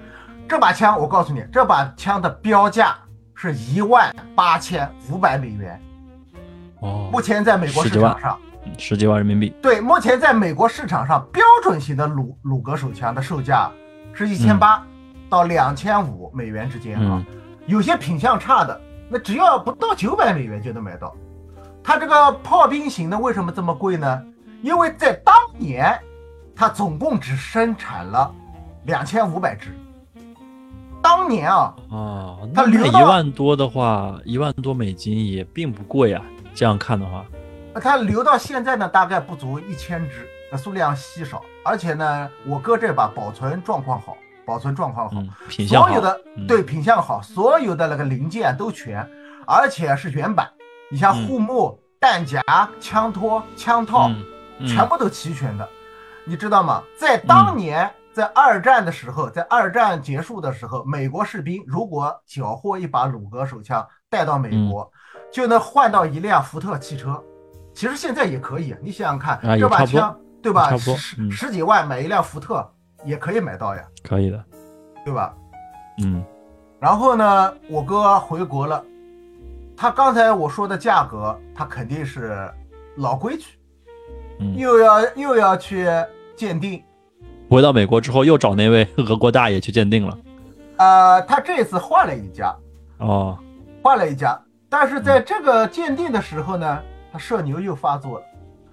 [0.49, 2.97] 这把枪，我告诉你，这把枪的标价
[3.35, 5.81] 是一万八千五百美元。
[6.81, 8.39] 哦，目前在美国市场上。
[8.79, 9.55] 十几万人民币。
[9.63, 13.71] 对，目前在美国市场上，标准型的鲁鲁格手枪的售价
[14.13, 14.85] 是一千八
[15.29, 17.25] 到两千五美元之间啊。
[17.67, 21.15] 有些品相差的，那只要不到九百美元就能买到。
[21.83, 24.23] 它这个炮兵型的为什么这么贵呢？
[24.63, 25.99] 因为在当年，
[26.55, 28.33] 它总共只生产了
[28.85, 29.77] 两千五百只。
[31.03, 36.23] 当年啊，啊，那一万多的话，一万多美金也并不贵啊。
[36.55, 37.25] 这样看的话。
[37.73, 41.43] 那它留到现在呢，大概不足一千只，那数量稀少。
[41.65, 49.09] 而且呢，我哥这把保存状况好，保存状况好，品相好，所有的对品相好，所有的那个零件都全，
[49.47, 50.51] 而且是原版。
[50.91, 52.43] 你像护木、弹夹、
[52.81, 54.11] 枪托、枪套，
[54.67, 55.67] 全部都齐全的。
[56.25, 56.83] 你知道吗？
[56.99, 57.91] 在当年，
[58.21, 64.93] 在二战的时候，在二战结束的时候，美国士兵如果缴获一把鲁格手枪带到美国，
[65.33, 67.19] 就能换到一辆福特汽车。
[67.73, 70.77] 其实现在也可以，你想想看，这把枪对吧？
[70.77, 72.71] 十十几万买一辆福特
[73.07, 74.45] 也可以买到呀，可以的，
[75.03, 75.35] 对吧？
[76.05, 76.23] 嗯。
[76.79, 78.85] 然后呢，我哥回国了，
[79.75, 82.53] 他刚才我说的价格，他肯定是
[82.99, 83.59] 老规矩，
[84.59, 85.89] 又要又要去
[86.37, 86.85] 鉴定。
[87.51, 90.17] 回到美国之后，又找那位俄国大爷去鉴定了。
[90.77, 92.55] 呃，他这次换了一家，
[92.99, 93.37] 哦，
[93.83, 96.81] 换了一家，但是在这个鉴定的时候呢。
[97.13, 98.25] 他社牛又发作了，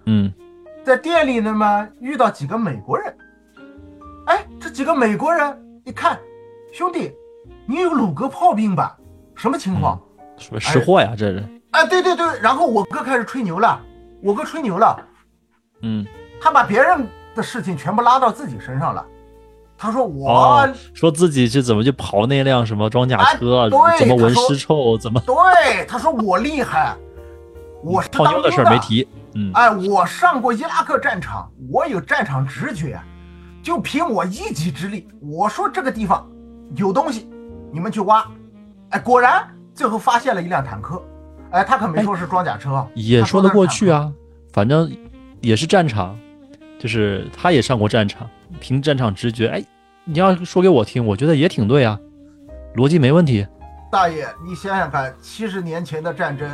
[0.06, 0.32] 嗯，
[0.84, 3.18] 在店里呢嘛，遇到几个美国人，
[4.28, 6.20] 哎，这几个美国人一看，
[6.72, 7.12] 兄弟，
[7.66, 8.96] 你有鲁格炮兵吧？
[9.34, 10.00] 什么情况？
[10.38, 11.62] 说识货呀，这人。
[11.72, 13.82] 哎，对对对，然后我哥开始吹牛了，
[14.22, 15.04] 我哥吹牛了，
[15.82, 16.06] 嗯，
[16.40, 19.06] 他把别人的事情全部拉到自己身上了。
[19.78, 25.22] 他说我说自己是怎么去刨那辆什么装甲车，怎么闻尸臭，怎么？
[25.22, 26.96] 对，他说我厉害。
[27.84, 33.00] 我是当牛的事儿没提，嗯，哎，我上过伊拉克战场，我有战场直觉，
[33.62, 36.28] 就凭我一己之力，我说这个地方
[36.76, 37.30] 有东西，
[37.72, 38.28] 你们去挖，
[38.90, 41.00] 哎，果然最后发现了一辆坦克，
[41.52, 44.12] 哎，他可没说是装甲车，也说得过去啊，
[44.52, 44.92] 反正
[45.40, 46.18] 也是战场，
[46.80, 49.64] 就是他也上过战场，凭战场直觉，哎，
[50.06, 52.00] 你要说给我听，我觉得也挺对啊，
[52.76, 53.46] 逻辑没问题。
[53.92, 56.50] 大爷，你想想看，七十年前的战争。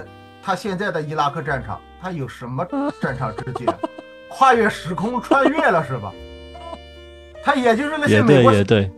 [0.45, 2.67] 他现在的伊拉克战场，他有什么
[3.01, 3.65] 战场直觉？
[4.29, 6.11] 跨越时空穿越了是吧？
[7.43, 8.91] 他也就是那些美国，也对，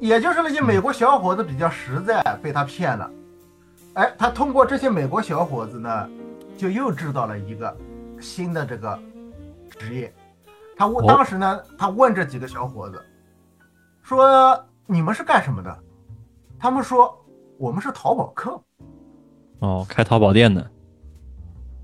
[0.00, 3.10] 也就是那些美国小伙子比较实在，被他骗了。
[3.94, 6.10] 哎，他通过这些美国小伙子呢，
[6.56, 7.76] 就又制造了一个
[8.20, 8.98] 新的这个
[9.78, 10.12] 职业。
[10.78, 13.04] 他问当时呢，他问这几个小伙子
[14.02, 15.76] 说：“你们是干什么的？”
[16.56, 17.12] 他们说
[17.58, 18.58] ：“我们是淘宝客。”
[19.58, 20.64] 哦，开淘宝店的。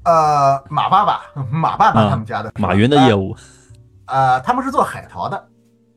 [0.04, 3.34] 呃，马爸爸，马爸爸他们家的马云的业务，
[4.06, 5.48] 呃，他们是做海淘的，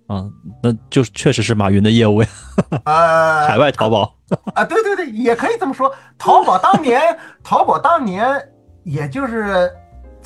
[0.07, 0.33] 嗯，
[0.63, 2.29] 那就确实是马云的业务呀，
[2.85, 4.15] 呃， 海外淘宝
[4.55, 6.99] 啊，对对对，也可以这么说，淘宝当年，
[7.43, 8.41] 淘宝当年
[8.83, 9.69] 也就是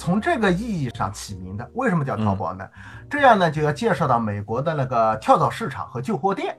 [0.01, 2.67] 从这个意义上起名的，为什么叫淘宝呢？
[3.07, 6.57] 这样呢，就要介绍到美国的那个跳蚤市场和旧货店。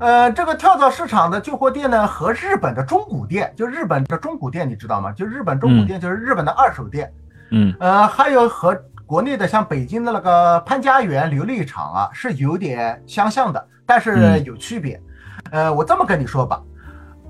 [0.00, 5.10] 呃，这个跳蚤市场的旧货店呢，和日本的中古店，就日本的中古店，你知道吗？
[5.12, 7.10] 就日本中古店，就是日本的二手店。
[7.52, 15.00] 嗯，呃，还有和国内的像北京的那个潘家园琉璃厂啊，是有点相像的，但是有区别。
[15.52, 16.62] 呃，我这么跟你说吧，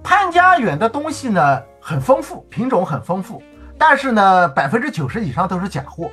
[0.02, 3.40] 潘家园的东西呢很丰富，品种很丰富，
[3.78, 6.10] 但是呢百分之九十以上都是假货。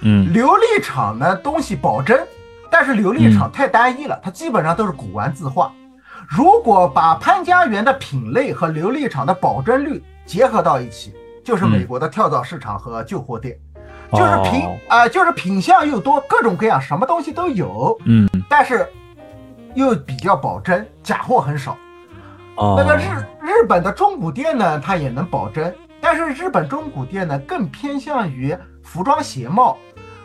[0.00, 2.26] 嗯，琉璃厂呢东西保真，
[2.70, 5.72] 但是琉璃厂太单一了，它基本上都是古玩字画。
[6.28, 11.12] 如果把潘家园的品类和琉璃厂的保真率结合到一起，
[11.44, 13.56] 就是美国的跳蚤市场和旧货店，
[14.12, 17.96] 就是品啊，就是品相又多，各种各样，什么东西都有。
[18.06, 18.88] 嗯，但是
[19.74, 21.76] 又比较保真，假货很少。
[22.56, 23.02] 哦，那个日
[23.40, 25.74] 日本的中古店呢，它也能保真，
[26.14, 29.78] 但是日本中古店呢，更偏向于服装鞋帽，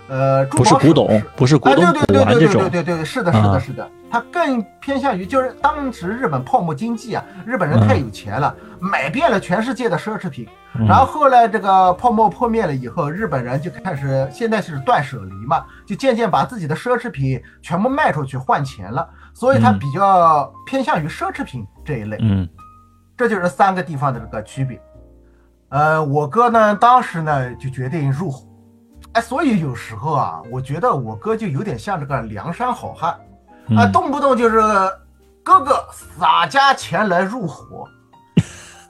[0.10, 10.46] 呃，珠不是宝古董不是古啊，董古对对对玩这种对对对，对对，是的，是啊的，是的，它更偏向于就是当时日本泡沫经济啊，日本人太有钱了，买遍了全世界的奢侈品。
[10.78, 22.18] 嗯然后后来这个泡沫破灭了以后，日本人就开始现在是断舍离嘛，就渐渐把自己的奢侈品全部卖出去换钱了，所以它嗯比较偏向于奢侈品这一类。
[22.20, 22.46] 嗯
[23.16, 24.80] 这就是三个地方的这个区别。
[25.70, 28.48] 呃，我哥呢，当时呢就决定入伙，
[29.14, 34.62] 哎，所以有时候啊，我觉得我哥就有点像这个梁山好汉啊，嗯，动不动就是
[35.44, 37.86] 哥哥洒家钱来入伙。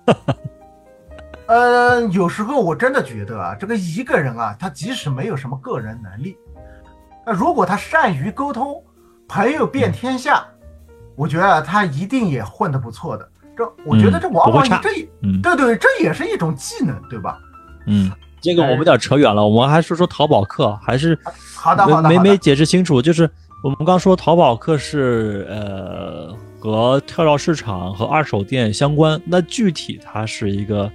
[1.48, 6.38] 呃，有时候我真的觉得啊，这个一个人啊，他即使没有什么个人能力，
[7.26, 8.84] 那如果他善于沟通，
[9.28, 10.46] 朋友遍天下，
[11.16, 13.28] 我觉得他一定也混得不错的。
[13.58, 17.40] 这我觉得嗯这往往这也嗯对对，这也是一种技能，对吧？
[17.88, 21.18] 嗯，这个我们有点扯远了，我们还说说淘宝客，还是
[21.56, 22.38] 好的，好的，没没。
[22.38, 23.30] 解释清楚，就是
[23.64, 30.92] 我们刚说淘宝客是呃和跳蚤市场和二手店相关，那具体它是一个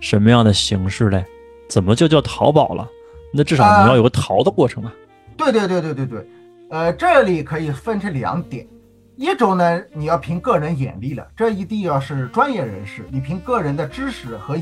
[0.00, 1.24] 什么样的形式嘞？
[1.68, 2.88] 怎么就叫淘宝了？
[3.32, 4.92] 那至少你啊要有个淘的过程啊。
[5.36, 6.26] 对对对对对对，
[6.70, 8.66] 呃，这里可以分成两点，
[9.16, 14.56] 一种呢，你要凭个人眼力了，这一定要是专业人士，你凭个人的知识和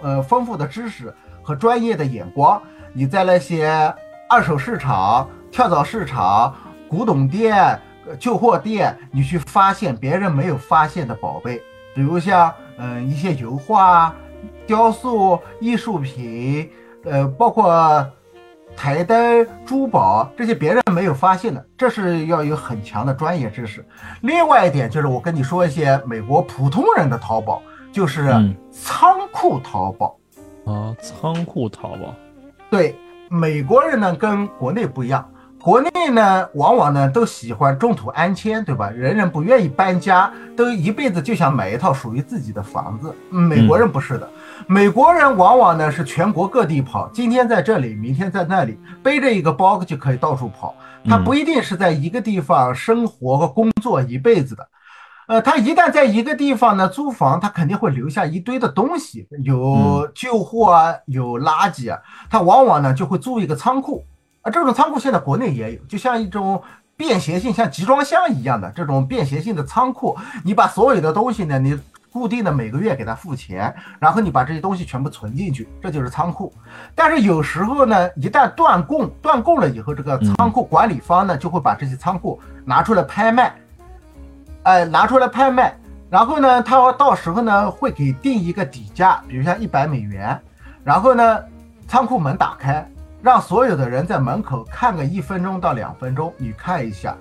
[0.00, 2.60] 呃丰富的知识和专业的眼光，
[2.94, 3.68] 你在那些
[4.28, 6.54] 二手市场、跳蚤市场、
[6.88, 7.78] 古董店、
[8.18, 11.60] 旧货店，你去发现别人没有发现的宝贝，
[11.94, 14.14] 比如像嗯、一些油画、
[14.66, 16.70] 雕塑、艺术品，
[17.04, 18.08] 呃，包括
[18.78, 23.84] 台灯、珠宝这些别人没有发现的，这是要有很强的专业知识。
[24.20, 27.60] 另外一点就是我跟你说一些美国普通人的淘宝，
[27.90, 30.16] 就是嗯仓库淘宝。
[30.64, 32.14] 啊，仓库淘宝，
[32.70, 32.94] 对，
[33.28, 35.28] 美国人呢跟国内不一样，
[35.60, 38.90] 国内呢往往呢都喜欢中途安迁，对吧？
[38.90, 43.12] 人人不愿意搬家，都一辈子就想买一套属于自己的房子。
[43.32, 44.30] 嗯美国人不是的，
[44.66, 50.74] 美国人往往呢是全国各地跑，今天在这里，明天在那里，背着一个包就可以到处跑。
[51.08, 54.68] 他嗯不一定是在一个地方生活和工作一辈子的。
[55.28, 61.98] 呃，他一旦在一个地方呢租房，他肯定会留下一堆的东西，有旧货啊，有垃圾啊，
[62.30, 64.04] 他往往呢就会租一个仓库
[64.42, 64.50] 啊。
[64.50, 66.62] 这种仓库现在国内也有，就像一种
[66.96, 70.16] 便携性，像集装箱一样的这种便携性的仓库。
[70.44, 71.78] 你把所有的东西呢，你
[72.12, 76.52] 固定的每个月给他付钱，然后你把这些东西全部存进去，这就是仓库。
[76.94, 83.54] 但是有时候呢，一旦断供，断供了以后，这个仓库管理方呢就会把这些仓库拿出来拍卖。
[84.64, 85.74] 哎，拿出来拍卖，
[86.10, 90.38] 然后呢，他到时候呢会给定一个底价，比如像一百美元，
[90.84, 91.40] 然后呢，
[91.86, 92.86] 仓库门打开，
[93.22, 97.16] 让所有的人在门口看个一分钟到两分钟，你看一下，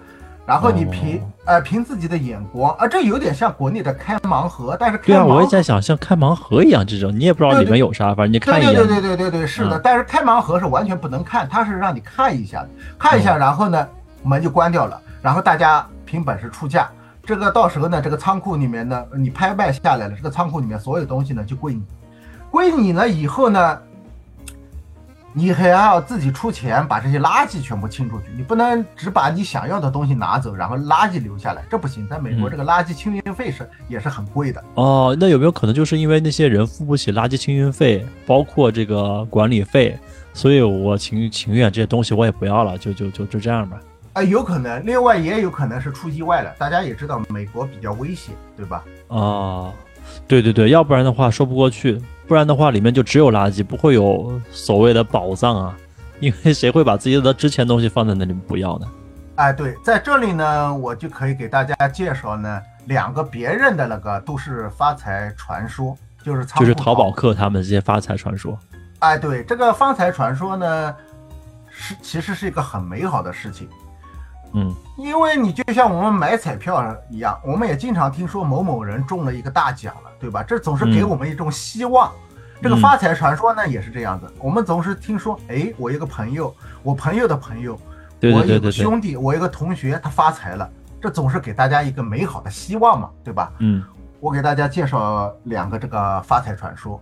[0.47, 8.73] 然后你凭、哦呃凭自己的眼光啊，这有点像国内的开盲盒，但是开对啊，盲盒我也在想，像开盲盒一样这种，你也不知道里面有啥，反正你对看一眼。
[8.75, 13.87] 对对对对对对，是的，嗯但是开盲盒是完全不能看，它是让你看一下的，看一下，然后呢
[14.23, 16.89] 门就关掉了，然后大家凭本事出价。
[17.23, 21.81] 这个到时候呢，这个仓库里面呢，你拍卖下来了，这个仓库里面所有东西呢就归你，
[22.49, 23.77] 归你了以后呢，
[25.37, 32.07] 你还要自己出钱把这些垃圾全部清出去，你不能只把你想要的东西拿走，然后垃圾留下来，这不行。
[32.07, 34.63] 在美国，嗯这个垃圾清运费是也是很贵的。
[34.73, 39.95] 哦，那有没有可能就是因为那些人付不起垃圾清运费，包括这个管理费，
[40.33, 43.79] 所以我情情愿这些东西我也不要了，就就就就这样吧。
[44.13, 46.51] 啊、有可能，另外也有可能是出意外了。
[46.57, 48.83] 大家也知道，美国比较危险，对吧？
[49.09, 49.71] 哦，
[50.27, 55.77] 对对对，要不然的话说不过去，不然的话里面就只有垃圾，不会有所谓的宝藏啊。
[56.19, 58.87] 因为谁会把自己的值钱东西放在那里不要呢？
[59.35, 68.57] 哎，对，在这里呢，我就可以给大家介绍呢两个别人的那个都是发财传说，就是就是淘宝客他们这些发财传说。
[68.97, 70.95] 哎，对，这个发财传说呢，
[71.69, 73.69] 是其实是一个很美好的事情。
[74.57, 80.41] 嗯因为你就像我们买彩票一样，我们也经常听说某某人中了一个大奖了，对吧？
[80.41, 82.11] 这总是给嗯我们一种希望。
[82.59, 86.51] 这个嗯发财传说呢也是这样子，我们总是听说，哎，我一个朋友，
[86.81, 90.67] 我朋友的朋友，我有对对对对对，个兄弟，我一个同学，他发财了，
[90.99, 93.51] 这总是给大家一个美好的希望嘛，对吧？
[93.59, 93.83] 嗯
[94.19, 96.99] 我给大家介绍两个这个发财传说。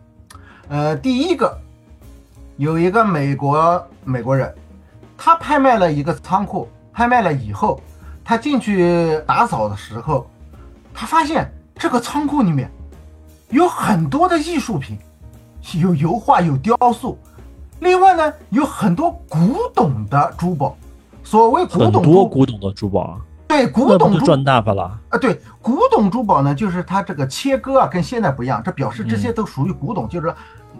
[0.67, 1.57] 呃，第一个
[2.57, 4.53] 有一个美国美国人，
[5.17, 7.81] 他拍卖了一个仓库，拍卖了以后，
[8.23, 10.25] 他进去打扫的时候，
[10.93, 12.71] 他发现这个仓库里面
[13.49, 14.97] 有很多的艺术品，
[15.73, 17.19] 有油画，有雕塑，
[17.81, 20.73] 另外呢，有很多古董的珠宝。
[21.21, 24.97] 所谓古董很，多古董的珠宝啊，对古董赚大发了？
[25.09, 30.33] 啊，对，古董珠宝呢，就是它这个切割啊，跟现在不一样，这表示这些都属于古董，就是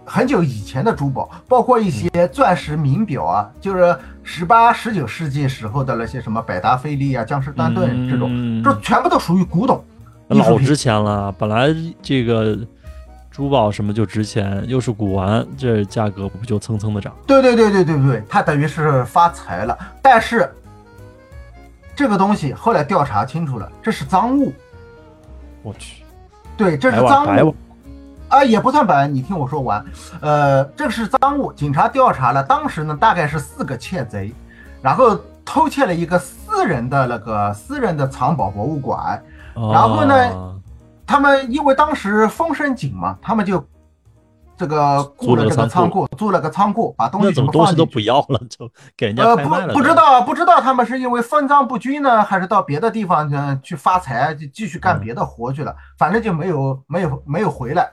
[0.06, 9.84] 很久以前的珠宝，包括一些钻石名表啊，就是十八、十九世纪时候的那些什么百达翡丽啊、江诗丹顿这种，嗯这全部都属于古董
[10.28, 10.76] 老值。
[10.76, 11.32] 钱了。
[11.32, 12.56] 本来这个
[13.30, 17.12] 珠宝什么就值钱，又是古玩，这价格不就蹭蹭的涨？
[17.26, 20.48] 对对对对对对，它等于是发财了，但是
[21.96, 24.52] 这个东西后来调查清楚了，这是赃物，
[25.62, 26.04] 我去，
[26.56, 27.54] 对，这是赃物。
[28.36, 29.82] 啊，也不算白，你听我说完。
[30.20, 34.30] 呃，这个是赃物，警察调查了，当时呢大概是四个窃贼，
[34.82, 39.22] 然后偷窃了一个私人的那个私人的藏宝博物馆。
[39.54, 40.54] 然后呢哦
[41.06, 43.64] 他们因为当时风声紧嘛，他们就
[44.54, 47.86] 这个雇了这个仓仓库，租了个仓库，把东西全部怎么东西都。
[47.86, 49.36] 不要了，就给人家呃？
[49.36, 55.74] 不不知道，不知道他们是因为分赃不均呢，还是到别的地方去去发财，就继续干嗯别的活去了。
[55.96, 57.88] 反正就没有没有没有回来。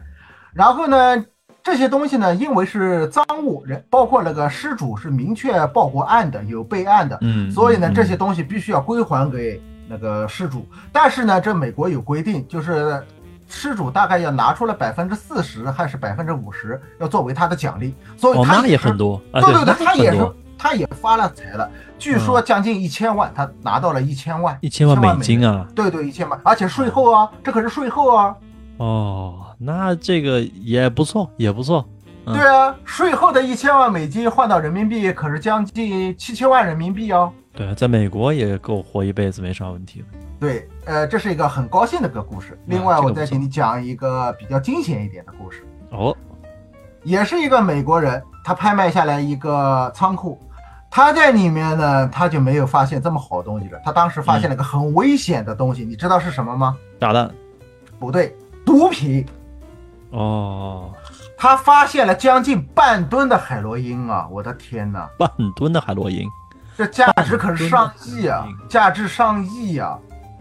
[0.54, 1.26] 然后呢，
[1.64, 10.68] 这些东西呢，因为是赃物，人包括那个失主是明确报过案的，有备案的，嗯，所以呢，嗯这些东西必须要归还给那个失主。
[10.91, 13.04] 但是呢，这美国有规定，就是
[13.47, 17.95] 失主大概要拿出了百分之四十还是百分之五十，要作为他的奖励。
[18.16, 25.43] 所以他也很多啊，对对那对，他也是，他也发了财了，据说嗯将近一千万，他拿到了一千万，一千万美金。
[25.47, 25.66] 啊！
[25.74, 28.36] 对对，一千万，而且税后啊，这可是税后啊。
[28.84, 31.88] 哦，那这个也不错，也不错。
[32.25, 37.31] 嗯对啊，税后的一千万美金换到人民币可是将近七千万人民币哦。
[37.53, 40.05] 对，在美国也够活一辈子，没啥问题了。
[40.38, 42.59] 对，呃，这是一个很高兴的个故事。
[42.65, 46.15] 另外，我再给你讲一个比较惊险一点的故事，哦，
[47.03, 50.39] 也是一个美国人，他拍卖下来一个仓库，
[50.89, 53.79] 他在里面呢，他就没有发现这么好东西了。
[53.86, 56.77] 他当时发现了个很危险的东西，你知道是什么吗？
[56.99, 57.29] 炸弹。
[57.99, 58.36] 不对，
[58.66, 59.26] 毒品。
[60.11, 60.91] 哦，
[61.38, 64.28] 他发现了将近半吨的海洛因啊！
[64.30, 66.28] 我的天哪，半吨的海洛因，
[66.78, 69.97] 这价值可是上亿啊价值上亿啊！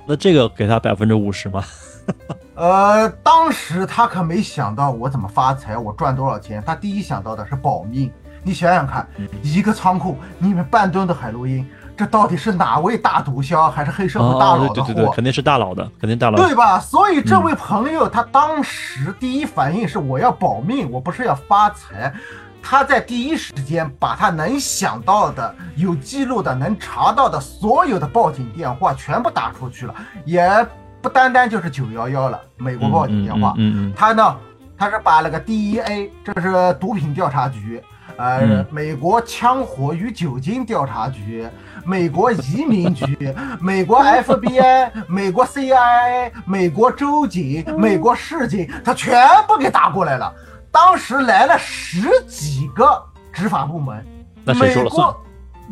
[0.06, 1.64] 那这个给他百分之五十吗？
[2.54, 6.62] 呃，当时他可没想到我怎么发财，我赚多少钱。
[6.66, 8.12] 他第一想到的是保命。
[8.42, 11.66] 你想想看，嗯一个仓库里面半吨的海洛因，
[12.02, 15.12] 这到底是哪位大毒枭，还是黑社会大哦，佬的对对对对，货？
[15.12, 16.36] 肯定是大佬的，肯定大佬。
[16.36, 16.80] 对吧？
[16.80, 22.12] 所以这位朋友他当时第一反应是我要保命，我不是要发财。
[22.60, 29.94] 他在第一时间把他能想到的、有记录的、能查到的所有的报警电话全部打出去了，
[30.24, 30.66] 也
[31.00, 33.54] 不单单就是九幺幺了，美国报警电话。
[33.58, 34.36] 嗯嗯他呢，
[34.76, 37.82] 他是把那个 DEA，这是毒品调查局，
[38.16, 41.44] 呃，嗯美国枪火与酒精调查局，
[41.84, 49.16] 美国移民局， 美国 FBI，美国 CIA，美国州警，美国市警，他全
[49.46, 50.32] 部给打过来了。
[50.70, 53.02] 当时来了十几个
[53.32, 54.04] 执法部门，
[54.44, 55.22] 那谁说了算美国？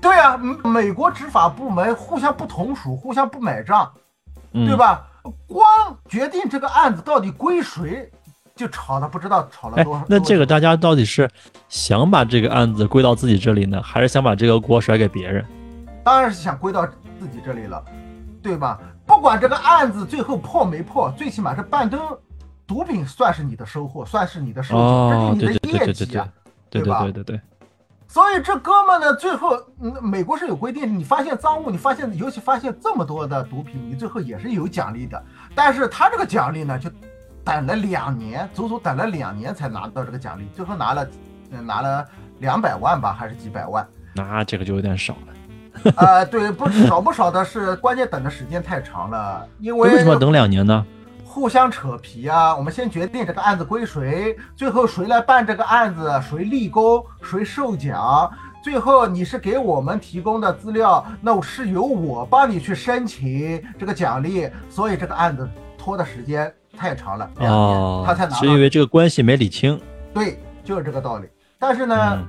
[0.01, 3.91] 对啊，嗯美国执法部门互相不同属，互相不买账。
[4.53, 4.77] 嗯，对？
[4.77, 5.07] 吧？
[5.47, 5.65] 光
[6.09, 8.11] 决定这个案子到底归谁，
[8.57, 11.29] 就吵的不知道吵了哎多少。，那这个大家到底是
[11.69, 15.45] 想把这个案子归到自己这里呢，还是想把这个锅甩给别人？
[16.03, 16.87] 当然是想归到
[17.19, 17.85] 自己这里了，
[18.43, 18.81] 对吧？
[19.07, 22.01] 不管这个案子最后破没破，最起码是半吨
[22.67, 26.29] 毒品算是你的收获，算是你的收益，哦，这是你的业绩啊。
[26.71, 27.41] 对对对吧对对对，
[28.07, 35.21] 所以这哥们呢，最后，嗯，美国是有规定，你发现赃物，你发现，尤其发现这么多的毒品，你最后也是有奖励的。
[35.53, 36.89] 但是他这个奖励呢，就
[37.45, 41.09] 等了两年，足足等了两年才拿到这个奖励，最后拿了，
[41.51, 42.07] 呃拿了
[42.39, 43.85] 两百万吧，还是几百万？
[44.15, 45.30] 那这个就有点少了。
[45.97, 50.85] 呃，对，不少不少的是，关键等的时间太长了，因为为什么等两年呢？
[51.25, 52.57] 互相扯皮啊！
[52.57, 58.29] 我们先决定这个案子归谁，最后谁来办这个案子，谁立功，谁受奖。
[58.65, 68.47] 最后你是给我们提供的资料，那我是由我帮你去申请这个奖励，所以这个案子拖的时间太长了，两年、哦他才，拿到是。
[68.47, 69.81] 因为这个关系没理清。
[70.13, 71.29] 对，就是这个道理。
[71.61, 72.27] 但是呢，嗯，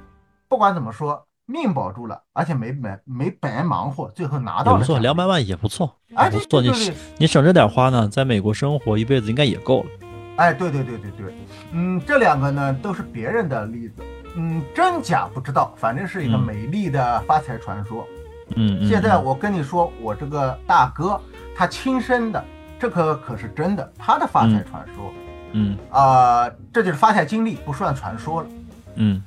[0.47, 1.21] 不管怎么说，
[1.51, 6.61] 命保住了，而且没没没白忙活，最后拿到了也不错，两百万也不错，哎，不错。
[6.61, 6.71] 你
[7.17, 9.89] 你省着点花呢，在美国生活一辈子应该也够了。
[10.37, 11.35] 哎，对对对对对，
[11.73, 14.01] 嗯，这两个呢都是别人的例子，
[14.37, 18.07] 嗯，真假不知道，反正是一个嗯美丽的发财传说。
[18.55, 21.19] 嗯现在我跟你说，我这个大哥
[21.55, 22.43] 他亲身的，
[22.79, 25.11] 这可可是真的，他的发财传说。
[25.53, 28.47] 嗯啊、这就是发财经历，不算传说了。
[28.95, 29.21] 嗯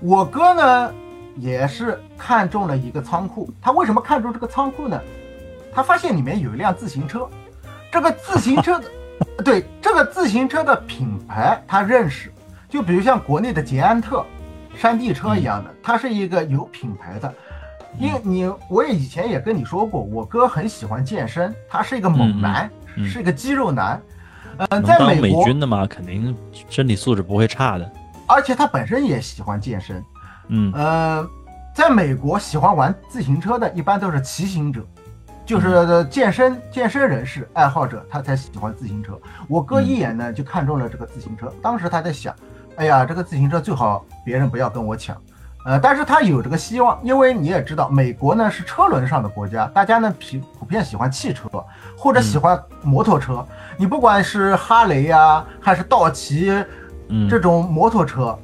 [0.00, 0.92] 我哥呢
[1.36, 5.00] 也是看中了一个仓库，他为什么看中这个仓库呢？
[5.74, 7.28] 他发现里面有一辆自行车，
[7.90, 8.90] 这个自行车的，
[9.42, 12.32] 对这个自行车的品牌他认识，
[12.68, 14.24] 就比如像国内的捷安特、
[14.76, 17.32] 山地车一样的，它是一个有品牌的。
[17.98, 24.00] 因为你，我也以前也跟你说过，我哥很喜欢健身，他是一个猛男，嗯嗯是一个肌肉男。
[24.56, 26.36] 嗯、在美国，军的嘛，肯定
[26.68, 27.90] 身体素质不会差的。
[28.26, 30.02] 而且他本身也喜欢健身。
[30.54, 31.26] 嗯呃，
[31.74, 34.84] 在美国喜欢玩自行车的，一般都是骑行者，
[35.46, 39.18] 就是健身健身人士爱好者，他才喜欢自行车。
[39.48, 42.34] 我哥一眼呢就看中了这个自行车，当时他在想，
[42.76, 45.16] 哎呀，这个自行车最好别人不要跟我抢。
[45.64, 51.48] 呃，但是他有这个希望，因为你也知道，美国呢是车轮上的国家，大家呢普普遍喜欢汽车
[51.96, 53.46] 或者喜欢摩托车。
[53.78, 56.52] 你不管是哈雷呀、还是道奇，
[57.08, 58.36] 嗯，这种摩托车，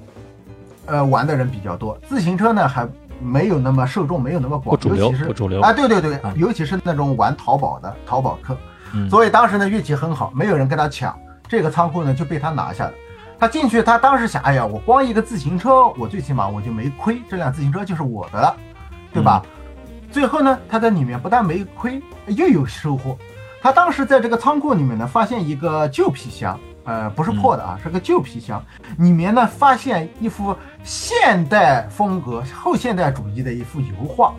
[0.88, 1.96] 呃，玩的人比较多。
[2.08, 2.88] 自行车呢，还
[3.20, 8.56] 没有那么受众没有那么广，不主流尤其是不主流啊，对对对嗯，尤其是那种玩淘宝的淘宝客。
[8.94, 11.14] 嗯所以当时呢运气很好，没有人跟他抢，
[11.46, 12.92] 这个仓库呢就被他拿下了。
[13.38, 18.56] 他进去，他当时想，哎呀，我光一个自行车，我最起码我就没亏，这辆自行车就是我的了，
[19.12, 19.42] 对吧？
[20.10, 23.16] 最后呢，他在里面不但没亏，又有收获。
[23.60, 26.58] 他当时在这个仓库里面呢，发现一个旧皮箱，
[26.88, 28.64] 呃，不是破的啊，是个旧皮箱，
[28.96, 34.32] 里面呢发现一幅现代风格、后现代主义的一幅油画。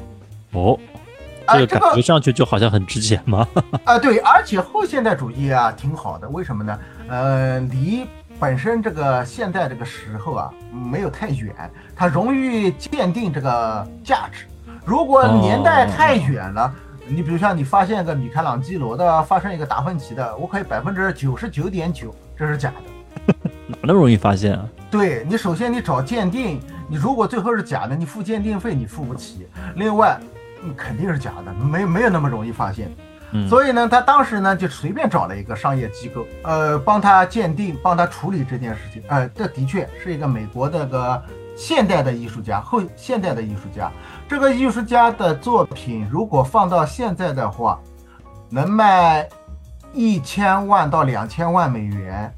[0.53, 0.79] 哦，
[1.45, 3.47] 啊、这个这个感觉上去就好像很值钱吗。
[3.85, 6.79] 啊，对，而且后现代主义啊挺好的，为什么呢？
[7.07, 8.07] 呃，离
[8.39, 11.53] 本身这个现代这个时候啊没有太远，
[11.95, 14.47] 它容易鉴定这个价值。
[14.83, 16.73] 如果年代太远了，
[17.05, 23.33] 你比如像你发现个米开朗基罗的，发生一个达芬奇的，我可以百分之九十九点九这是假的。
[23.67, 24.65] 哪那么容易发现啊？
[24.89, 29.45] 对你，首先你找鉴定，你如果最后是假的，你付鉴定费你付不起。
[29.75, 30.17] 另外，
[30.63, 32.89] 你肯定是假的，没没有那么容易发现。
[33.31, 39.03] 嗯，所以呢，他当时呢就随便找了一个商业机构，呃，帮他鉴定，帮他处理这件事情。
[39.09, 41.21] 呃，这的确是一个美国的个
[41.57, 43.91] 现代的艺术家，后现代的艺术家。
[44.29, 47.79] 这个艺术家的作品如果放到现在的话，
[48.49, 49.29] 能卖
[49.93, 52.33] 一千万到两千万美元，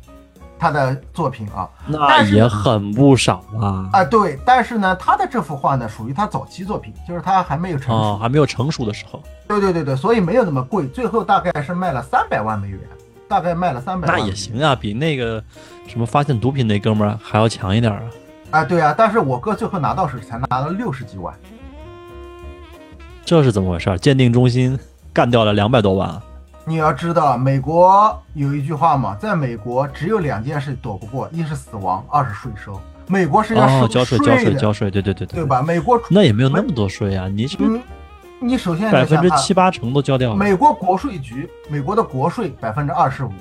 [0.57, 3.89] 他的作品啊那也很不少啊。
[3.91, 7.93] 啊对，但是呢，他的这幅画呢属于他早期作品，就是他还没有成熟。
[7.93, 12.79] 哦，还没有成熟的时候，对对对对，所以没有那么贵，最后大概是卖了三百万美元，
[13.27, 14.19] 大概卖了三百万。
[14.19, 15.43] 那也行啊，比那个
[15.87, 18.01] 什么发现毒品那哥们儿还要强一点啊。
[18.51, 21.33] 啊，对啊，但是我哥最后拿到手才拿了六十几万。
[23.25, 23.97] 这是怎么回事？
[23.99, 24.77] 鉴定中心
[25.13, 26.21] 干掉了两百多万啊！
[26.64, 32.80] 你要知道，美国有一句话嘛，在美国只有两件事躲不过，一是死亡，二是税收。
[33.07, 35.39] 美国是要收哦，交税、交税、的，交税，对对对对？
[35.39, 35.62] 对吧？
[35.62, 37.47] 美国，那也没有那么多税啊，你
[38.39, 40.36] 你首先百分之七八成都交掉了？
[40.36, 43.32] 美国国税局，美国的国税百分之二十五，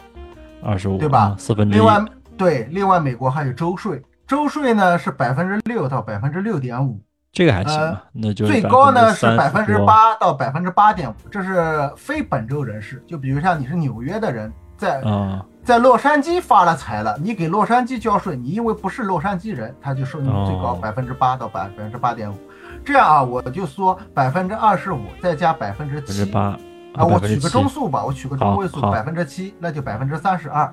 [0.63, 1.87] 二十五，对吧嗯四分之一另。
[1.87, 2.05] 外，
[2.37, 7.01] 对，另外美国还有州税，州税呢是百分之六到百分之六点五，
[7.33, 9.79] 这个还行啊呃，那就是最高呢是百分之。
[9.85, 13.03] 八到百分之八点五，这是非本州人士。
[13.07, 22.37] 就比如像你是纽约的人，在啊，在洛杉矶发了财了，你给洛杉矶交税，你因为不是洛杉矶人，他就收你最高哦百分之八到百分之八点五。
[22.85, 26.59] 这样啊，我就说百分之二十五再加百分之七啊，
[26.95, 30.67] 我取个中数吧，我取个中位数，百分之七，那就百分之三十二。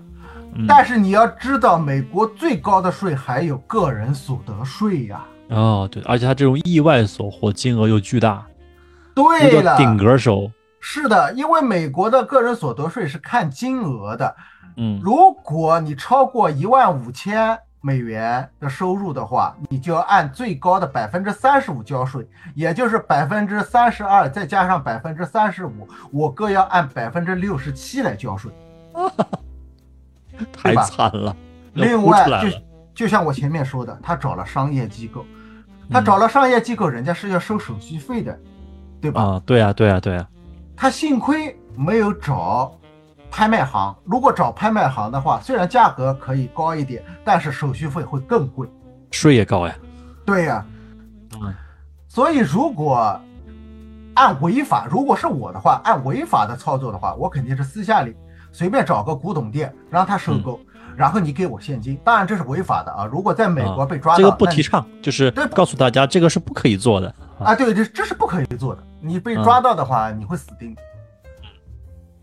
[0.54, 5.24] 嗯但是你要知道，美国最高的税还有个人所得税呀。
[5.50, 8.46] 哦，对，而且他这种意外所获金额又巨大，
[9.16, 10.52] 对了，顶格收。
[10.80, 14.36] 是的，因为美国的个人所得税是看金额的，
[14.78, 28.52] 嗯，如果你超过一万五千美元的收入的话，你就要按最高的百分之三十五交税，也就是百分之三十二再加上百分之三十五，我哥要按百分之六十七来交税。
[30.52, 31.36] 太惨了，
[31.74, 32.50] 另外就
[32.94, 35.26] 就像我前面说的，他找了商业机构，
[35.90, 38.38] 他嗯找了商业机构，人家是要收手续费的，
[39.02, 39.22] 对吧？
[39.22, 40.28] 啊，对啊，对啊，对啊，
[40.76, 42.78] 他幸亏没有找
[43.32, 48.68] 拍卖行，如果找拍卖行的话，虽然价格可以高一点，但是手续费会更贵。
[49.12, 49.76] 税也高呀。
[50.26, 50.66] 对呀、
[51.34, 51.54] 嗯
[52.08, 53.20] 所以如果
[54.16, 58.16] 按违法，如果是我的话，按违法的操作的话，我肯定是私下里
[58.52, 60.60] 随便找个古董店让他收购，
[60.98, 61.96] 然后你给我现金。
[62.04, 63.06] 当然这是违法的啊！
[63.06, 67.14] 如果在美国被抓到，这个不提倡，就是告诉大家这个是不可以做的。
[67.40, 68.84] 啊，对，这这是不可以做的。
[69.00, 70.82] 你嗯被抓到的话，你会死定的。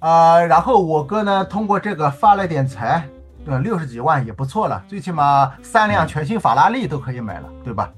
[0.01, 3.09] 啊、然后我哥呢，通过这个发了点财，
[3.43, 7.91] 对，六十几万也不错了，最起码三辆全新法拉利都可以买了，对吧？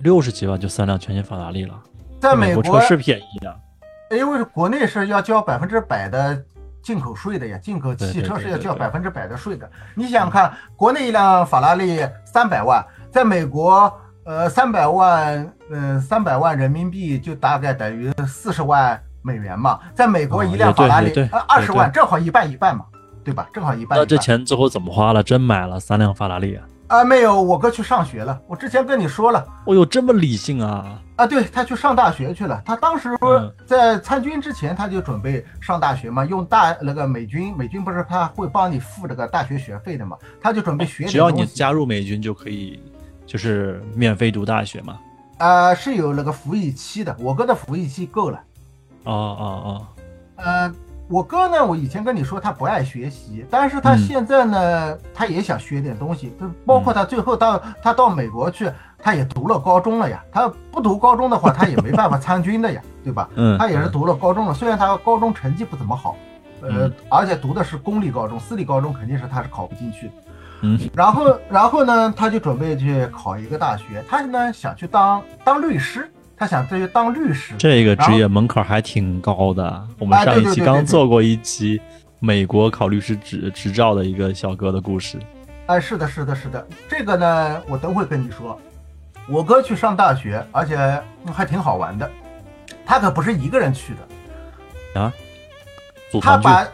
[0.00, 1.74] 六十几万就三辆全新法拉利了，
[2.18, 6.42] 在美国是便宜的，因为国内是要交百分之百的
[6.82, 9.70] 进口税的呀，进口汽车是要交百分之百的税的。
[9.94, 13.92] 你想想看，国内一辆法拉利三百万，在美国，
[14.24, 19.78] 呃，三百万，呃，三百万人民币就大概等于四十万美元嘛。
[19.94, 21.12] 在美国哦一辆法拉利
[21.46, 22.84] 二十万，正好一半一半嘛，
[23.22, 23.48] 对吧？
[23.52, 24.16] 正好一半那这。
[24.18, 25.22] 钱最后怎么花了？
[25.22, 26.64] 真买了三辆法拉利啊？
[26.90, 28.36] 啊，没有，我哥去上学了。
[28.48, 29.46] 我之前跟你说了。
[29.64, 31.00] 哦哟，这么理性啊！
[31.14, 32.60] 啊，对他去上大学去了。
[32.64, 42.82] 他当时嗯在参军之前，他就准备上大学嘛，用大那个美军，美军不是他会帮你付这个大学学费的嘛，他就准备学只要你加入美军就可以，
[43.24, 44.98] 就是免费读大学嘛。
[45.38, 48.40] 呃是有那个服役期的，我哥的服役期够了。
[49.04, 49.86] 哦哦
[50.34, 50.74] 呃，
[51.10, 60.22] 我哥呢，我以前跟你说他不爱学习，但是他嗯现在呢，他也想学点东西，就包括他最后到他到美国去，他也读了高中了呀。
[60.30, 63.28] 他不读高中的话，他也没办法参军的呀， 对吧？
[63.34, 66.14] 嗯他也是读了高中了，虽然他高中成绩不怎么好，
[66.62, 70.12] 呃嗯，而且读的是公立高中，私立高中肯定是他是考不进去的。
[70.62, 76.08] 嗯然后，然后呢，他就准备去考一个大学，他呢想去当当律师，
[76.40, 77.54] 他想去当律师。
[77.58, 79.86] 这个职业门槛还挺高的。
[79.98, 81.78] 我们哎上一期刚做过一期
[82.18, 85.18] 美国考律师执执照的一个小哥的故事。
[85.66, 88.58] 哎，是的，是的，是的，这个呢，我等会跟你说。
[89.28, 90.78] 我哥去上大学，而且
[91.26, 92.10] 嗯还挺好玩的。
[92.86, 93.92] 他可不是一个人去
[94.94, 95.12] 的，啊，
[96.22, 96.66] 他把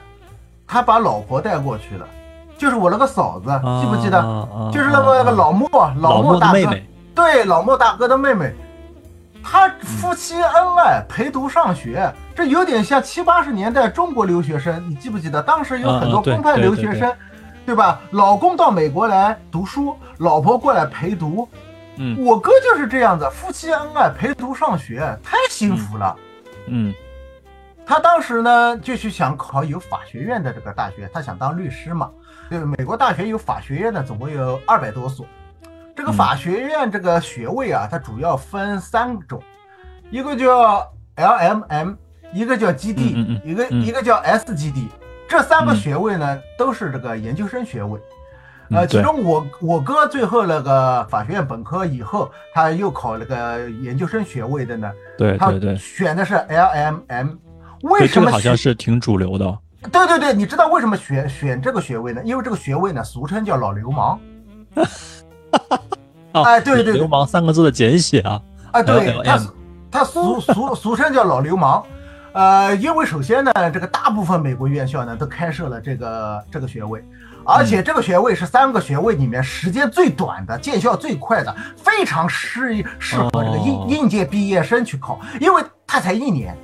[0.64, 2.06] 他把老婆带过去了，
[2.56, 3.50] 就是我那个嫂子，
[3.82, 4.20] 记不记得？
[4.20, 6.86] 啊就是那个那个老莫，老莫大哥，妹妹。
[7.16, 8.54] 对，老莫大哥的妹妹，
[9.48, 15.40] 他夫妻恩爱，陪读上学，这有点像七八十年代中国留学生，你记不记得？
[15.40, 17.14] 当时有很多公派留学生，
[17.64, 18.00] 对吧？
[18.10, 21.48] 老公到美国来读书，老婆过来陪读。
[21.98, 26.16] 嗯我哥就是这样子，夫妻恩爱，陪读上学，太幸福了。
[26.66, 26.92] 嗯
[27.86, 32.10] 他当时呢就去想考有法学院的这个大学，他想当律师嘛。
[32.50, 35.24] 对，美国大学有法学院的，总共有二百多所。
[35.96, 39.42] 这个嗯法学院这个学位啊，它主要分三种，
[40.10, 40.86] 一个叫
[41.16, 41.96] LMM，
[42.32, 44.88] 一个叫 GD，、嗯嗯嗯一个、嗯一个叫 SGD。
[45.28, 47.98] 这三个嗯学位呢，都是这个研究生学位。
[48.70, 54.92] 呃，其中我我哥最后那个法学院本科以后，他又考那个研究生学位的呢，
[55.38, 57.36] 他对对对，选的是 LMM。
[57.82, 59.58] 为对这个什么选好像是挺主流的哦。
[59.92, 62.20] 对对对，你知道为什么选选这个学位呢？
[62.24, 64.18] 因为这个学位呢，俗称叫老流氓。
[66.32, 68.40] 哦哎对对对流氓三个字的简写啊。
[68.72, 69.40] 啊，对它
[69.90, 71.82] 它俗俗俗称叫老流氓。
[72.32, 77.02] 呃，因为首先呢，这个大部分美国院校呢都开设了这个这个学位，
[77.44, 83.86] 而且这个学位是三个学位里面时间最短的，见效最快的，非常适适合这个应、哦。
[83.88, 86.54] 应届毕业生去考，因为它才一年。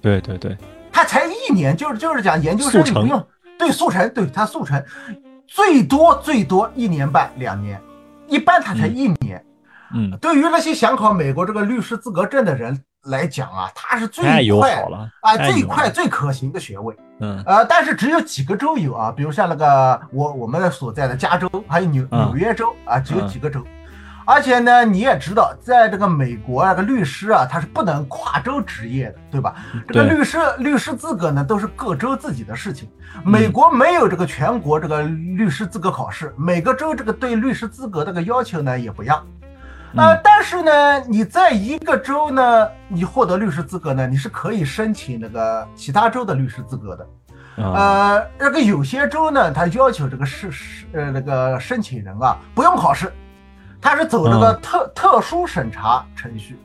[0.00, 0.56] 对对对，
[0.92, 3.24] 他才一年，就是就是讲研究生你不用。
[3.56, 4.82] 对速成，对他速成，
[5.46, 7.80] 最多最多一年半两年，
[8.28, 9.44] 一般他才嗯一年。
[9.94, 14.84] 嗯，对于那些想考美国这个律师资格证的人来讲啊，他是最快
[15.22, 16.94] 啊，最快最可行的学位。
[17.20, 23.64] 嗯呃，但是只有几个州有啊，比如像那个我我们所在的加州，还有纽嗯纽约州啊，只有嗯几个州。
[24.30, 29.54] 而且呢，你也知道，在这个美国啊，这个律师啊，他是不能跨州执业的，对吧？
[29.88, 32.86] 这个律师律师资格呢，都是各州自己的事情。
[33.24, 39.26] 美国没有这个全国这个律师资格考试，每个州这个对律师资格这个要求呢也不一样。
[39.96, 47.06] 呃，嗯但是呢，你在一个州呢，你获得律师资格呢，你是可以申请那个其他州的律师资格的。
[47.64, 53.10] 啊呃，那个有些州呢，它要求这个是是呃那个申请人啊不用考试，
[53.80, 56.58] 他是走这个嗯特、特殊审查程序，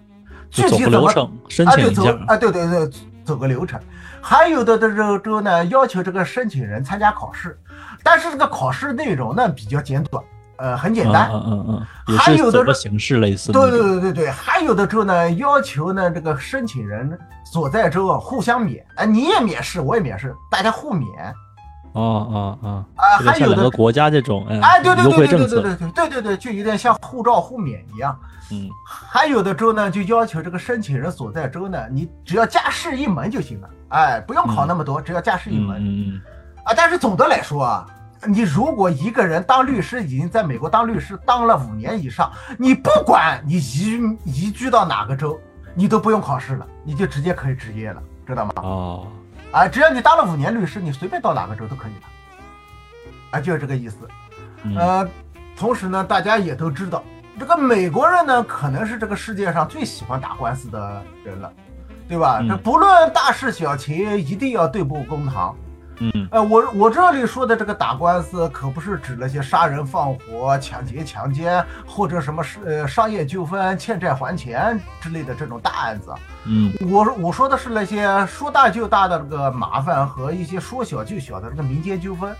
[0.49, 2.25] 具体怎么个流程，申啊对走请一下。
[2.27, 2.89] 啊对对对
[3.23, 3.79] 走个流程。
[4.21, 7.59] 还有的的州州呢要求这个申请人参加考试，
[8.03, 10.23] 但是这个考试内容呢比较简短，
[10.57, 11.29] 呃很简单。
[11.33, 13.69] 嗯嗯嗯，还有的形式类似对。
[13.69, 17.17] 对对对对，还有的州呢要求呢这个申请人
[17.51, 21.33] 所在州啊互相免，哎你也免试，我也免试，大家互免。
[21.93, 25.47] 哦哦哦，啊，还有的国家这种哎哎，对对对对对。
[25.47, 28.17] 对对对对对，就有点像护照互免一样。
[28.51, 36.21] 嗯还有的州呢，就要求这个申请人所在州呢，你只要驾驶一门就行了，哎，不用考那么多，只要驾驶一嗯门嗯
[36.65, 36.73] 啊。
[36.75, 37.85] 但是总的来说啊，
[38.27, 45.39] 你如果一个人当律师，已经在美国当律师当了五年以上，你不管你移移居到哪个州，
[45.73, 48.53] 你都不用考试了，你就直接可以执业了，知道吗？
[48.57, 49.07] 嗯哦，
[49.53, 52.01] 啊，只要你当了五年律师，你随便到哪个州都可以了。
[53.31, 53.97] 啊，就是这个意思。
[54.63, 55.07] 嗯呃，
[55.55, 57.03] 同时呢，大家也都知道，
[57.39, 61.53] 这个美国人呢，可能是这个世界上最喜欢打官司的人了，
[62.09, 62.39] 对吧？
[62.41, 65.55] 嗯这不论大事小情，一定要对簿公堂。
[65.99, 76.13] 嗯呃，我我这里说的这个打官司，可不是指那些杀人放火、抢劫强奸，或者什么是呃商业纠纷、欠债还钱之类的这种大案子。
[76.45, 82.35] 嗯我我说的是那些说大就大的这个麻烦和一些说小就小的这个民间纠纷。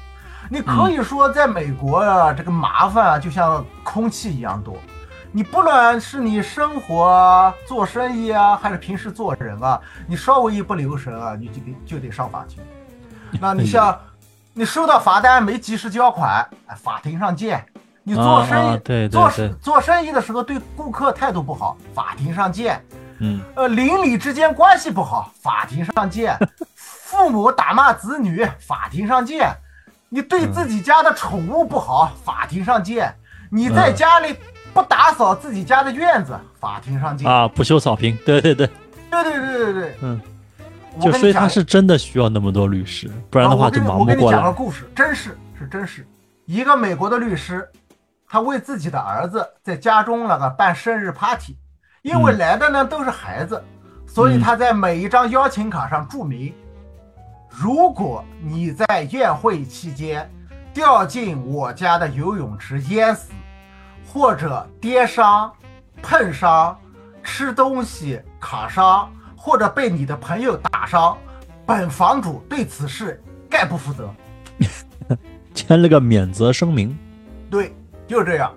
[0.50, 4.76] 你可以说，在美国啊，这个麻烦啊，就像空气一样多。
[5.32, 12.62] 你不论是你生活啊、做生意啊，还是平时做人啊，你稍微一不留神啊，你就得就得上法庭。
[13.42, 14.00] 那你像
[14.54, 17.64] 你收到罚单没及时交款，哎，法庭上见。
[18.06, 22.84] 你做生意，啊啊对对做对做生意的时候对顾客态度不好，法庭上见。
[23.20, 23.40] 嗯。
[23.56, 26.36] 呃，邻里之间关系不好，法庭上见；
[26.76, 29.48] 父母打骂子女，法庭上见；
[30.10, 33.06] 你对自己家的宠物不好，法庭上见；
[33.50, 34.36] 你在嗯家里
[34.74, 37.26] 不打扫自己家的院子，法庭上见。
[37.32, 38.68] 啊，不修草坪，对对对，
[39.10, 40.22] 对对对对对，嗯，
[41.02, 44.72] 就所以他是真的需要那么多律师，不然的话就忙我跟你讲个不过来。
[44.72, 46.06] 故事，真事是真事。
[46.46, 47.68] 一个美国的律师，
[48.28, 51.56] 他为自己的儿子在家中那个办生日 party，
[52.02, 53.64] 因为嗯来的呢都是孩子，
[54.06, 56.54] 所以嗯他在每一张邀请卡上注明：
[57.50, 60.30] 如果你在宴会期间
[60.74, 63.32] 掉进我家的游泳池淹死，
[64.06, 65.52] 或者跌伤、
[66.02, 66.78] 碰伤、
[67.24, 69.10] 吃东西卡伤，
[69.46, 71.18] 或者被你的朋友打伤，
[71.66, 74.10] 本房主对此事概不负责。
[75.54, 76.98] 签了个免责声明。
[77.52, 77.76] 对，
[78.08, 78.50] 就是这样。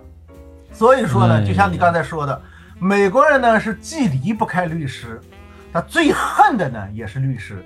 [0.71, 2.41] 所以说哎呢，就像你刚才说的，
[2.79, 5.19] 美国人呢是既离不开律师，
[5.73, 7.61] 他最恨的呢也是律师。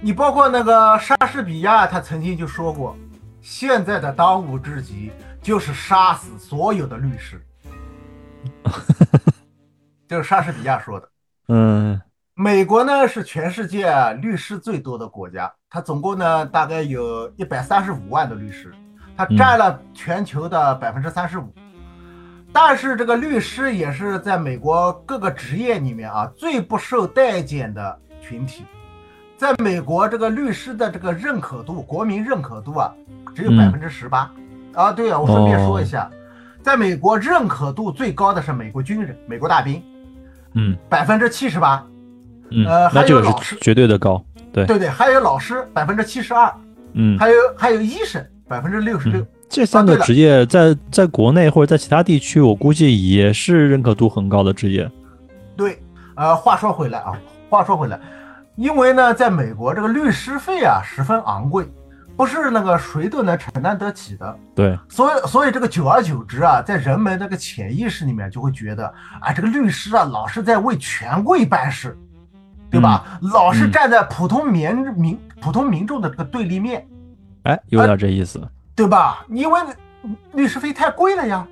[0.00, 2.96] 你包括那个莎士比亚，他曾经就说过，
[3.42, 7.38] 现在的当务之急就是杀死所有的律师。
[10.08, 11.06] 这是莎士比亚说的。
[11.48, 12.00] 嗯
[12.34, 13.92] 美国呢是全世界
[14.22, 18.72] 律师最多的国家，它总共呢大概有一百三十五万的律师，
[19.16, 21.52] 它占了全球的百分之三十五。
[22.52, 28.64] 但是这个律师也是在美国各个职业里面啊最不受待见的群体。
[29.36, 32.92] 在美国，这个律师的这个认可度，国民认可度啊，
[33.34, 34.30] 只有嗯百分之十八。
[34.74, 36.10] 啊，对啊，我顺便说一下，
[36.62, 39.82] 在美国认可度最高的是美国军人、美国大兵，
[40.58, 41.82] 嗯百分之七十八。
[42.50, 44.22] 嗯，呃还有老师是绝对的高。
[44.52, 46.52] 对，对对，还有老师百分之七十二，
[46.94, 49.26] 嗯还有还有医生百分之六十六嗯。
[49.48, 54.90] 这三个职业在在国内或者在其他地区，我估计也是认可度很高的职业。
[55.56, 55.82] 对，
[56.16, 57.98] 呃，话说回来啊，话说回来，
[58.56, 61.64] 因为呢，在美国这个律师费啊十分昂贵，
[62.18, 64.38] 不是那个谁都能承担得起的。
[64.52, 71.96] 对，所以，所以这个久而久之啊，在人们那个潜意识里面就会觉得，啊，这个律师啊，老是在为权贵办事，
[72.68, 73.20] 对吧？
[73.22, 76.84] 老是嗯站在普通民民普通民众的这个对立面，
[77.44, 78.42] 哎，有点这意思。
[78.74, 79.24] 对吧？
[79.28, 79.60] 因为
[80.32, 81.46] 律师费太贵了呀。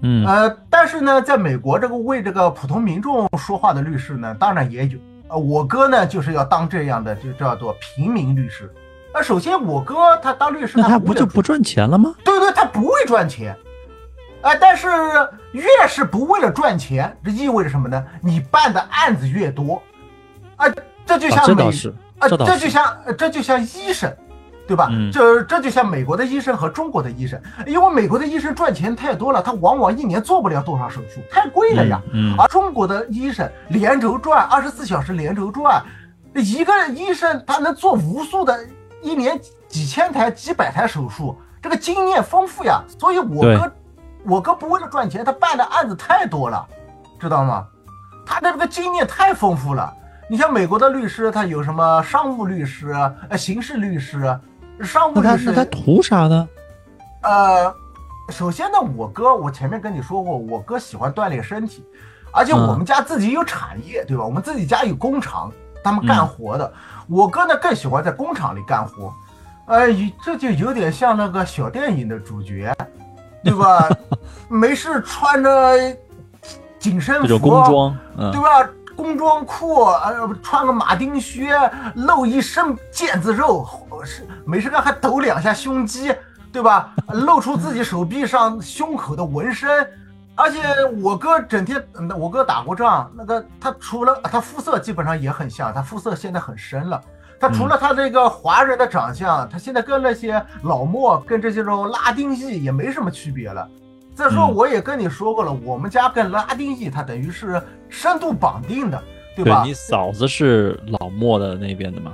[0.00, 4.98] 嗯呃，但是呢，在美国这个为这个普通民众说话的律师呢，当然也有。
[5.28, 8.68] 呃，我哥呢就是要当这样的，就叫做平民律师。
[9.14, 12.12] 那首先，我哥他当律师，那他不就不赚钱了吗？
[12.24, 13.56] 对对，他不会赚钱。
[14.42, 14.88] 哎、但是
[15.52, 18.04] 越是不为了赚钱，这意味着什么呢？
[18.20, 19.80] 你办的案子越多，
[20.56, 20.66] 啊，
[21.06, 24.12] 这就啊，像美这啊，这就像呃这就像医生，
[24.66, 24.88] 对吧？
[24.90, 32.02] 嗯这这就像美国的医生和中国的医生，因为美国的医生赚钱太多了，他往往一年做不了多少手术，太贵了呀。
[32.12, 35.82] 嗯，而中国的医生连轴转，二十四小时连轴转，
[36.34, 38.58] 一个医生他能做无数的，
[39.04, 39.38] 一年
[39.68, 42.82] 几千台、几百台手术，这个经验丰富呀。
[42.98, 43.72] 所以我哥，
[44.24, 46.66] 我哥不为了赚钱，他办的案子太多了，
[47.20, 47.66] 知道吗？
[48.24, 49.92] 他的这个经验太丰富了。
[50.26, 52.92] 你像美国的律师，他有什么商务律师、
[53.28, 54.40] 呃刑事律师、
[54.80, 56.48] 商务律师那他图啥呢？
[57.20, 57.74] 呃，
[58.30, 61.84] 首先呢，我哥，我前面跟你说过，我哥喜欢锻炼身体，
[62.32, 64.24] 而且嗯我们家自己有产业，对吧？
[64.24, 65.52] 我们自己家有工厂，
[65.82, 66.72] 他们干嗯活的。
[67.06, 69.12] 我哥呢更喜欢在工厂里干活，
[69.66, 69.88] 哎，
[70.22, 72.74] 这就有点像那个小电影的主角，
[73.42, 73.88] 对吧？
[74.48, 75.76] 没事穿着
[76.78, 78.68] 紧身服，这种工装，嗯对吧？
[78.96, 81.52] 工装裤，呃，穿个马丁靴，
[81.94, 83.66] 露一身腱子肉，
[84.04, 86.14] 是没事干还抖两下胸肌，
[86.52, 86.94] 对吧？
[87.08, 89.86] 露出自己手臂上、胸口的纹身。
[90.36, 90.60] 而且
[91.00, 97.00] 我哥整天，嗯我哥打过仗，那个他除了他肤色基本上也很像，他肤色现在很深了。
[97.40, 103.68] 他除了他这个华人的长相，他现在跟那些老莫跟这些种拉丁裔也没什么区别了。
[104.14, 109.02] 再说嗯我也跟你说过了，我们家跟拉丁裔他等于是深度绑定的，
[109.36, 109.62] 对对吧？
[109.64, 112.12] 你嫂子是老莫的那边的吗？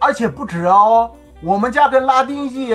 [0.00, 1.10] 而且不止哦，
[1.40, 2.74] 我们家跟拉丁裔，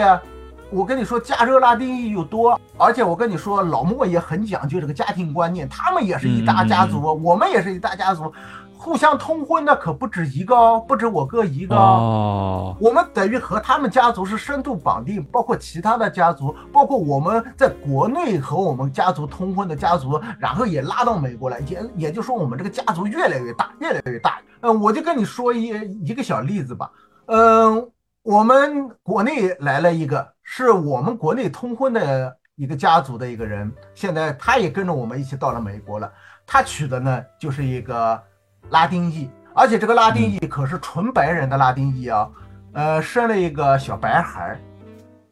[0.69, 8.31] 我跟你说，加州拉丁裔又多，而且我跟你说，老莫也很讲究这个家庭观念，他们也是一大家族，我们也是一大家族，
[8.77, 12.75] 互相通婚的可不止一个哦，不止我哥一个哦。
[12.75, 24.39] 哦，我们等于和他们家族是深度绑定，包括其他的家族，包括我们在国内和我们家族通婚的家族，然后也拉到美国来，也也就是说我们这个家族越来越大，越来越大。
[24.59, 25.67] 嗯，我就跟你说一
[26.03, 26.91] 一个小例子吧。
[27.27, 27.89] 嗯，
[28.23, 36.09] 我们国内来了一个，是我们国内通婚的一个家族的一个人，现在他也跟着我们一起到了美国了。
[36.45, 38.23] 他娶的呢就是一个
[38.69, 42.29] 拉丁裔，而且这个拉丁裔可是纯白人的拉丁裔啊。
[42.71, 44.59] 呃，生了一个小白孩儿，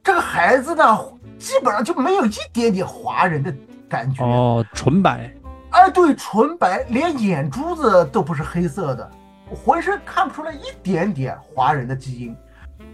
[0.03, 0.83] 这个孩子呢，
[1.39, 3.55] 基本上就没有一点点华人的
[3.87, 4.21] 感觉。
[4.21, 5.33] 哦，纯白，
[5.69, 9.09] 哎，对，纯白，连眼珠子都不是黑色的，
[9.49, 12.35] 浑身看不出来一点点华人的基因。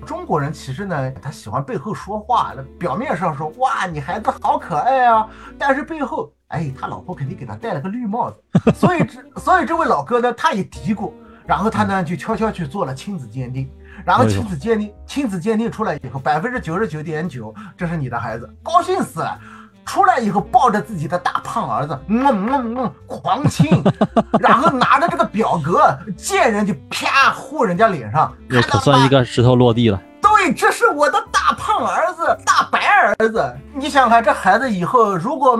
[0.05, 5.27] 中国人其实呢，他喜欢背后说话，那表面上说哇，你孩子好可爱啊，
[5.57, 8.37] 但是背后，哎，他老婆肯定给他戴了个绿帽子。
[8.75, 11.13] 所以这，所以这位老哥呢，他也嘀咕，
[11.45, 13.69] 然后他呢就悄悄去做了亲子鉴定。
[14.03, 19.39] 然后亲子鉴定，亲子鉴定出来以后，百分之九十九点九，这是你的孩子，高兴死了。
[19.85, 23.83] 出来以后抱着自己的大胖儿子，嗯嗯嗯，狂亲，
[24.39, 30.01] 然后拿着这个表格，见人就啪呼人家脸上，又可算一个石头落地了。
[30.21, 33.53] 对，这是我的大胖儿子，大白儿子。
[33.73, 35.57] 你想想看，这孩子以后如果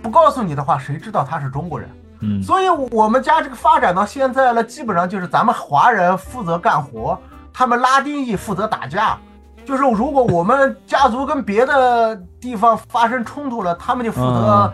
[0.00, 1.88] 不告诉你的话，谁知道他是中国人？
[2.20, 7.18] 嗯，所以我们家这个发展到现在了，基本上就是咱们华人负责干活，
[7.52, 9.18] 他们拉丁裔负责打架。
[9.64, 14.72] 就是如果我们家族跟别的地方发生冲突了，他们就负责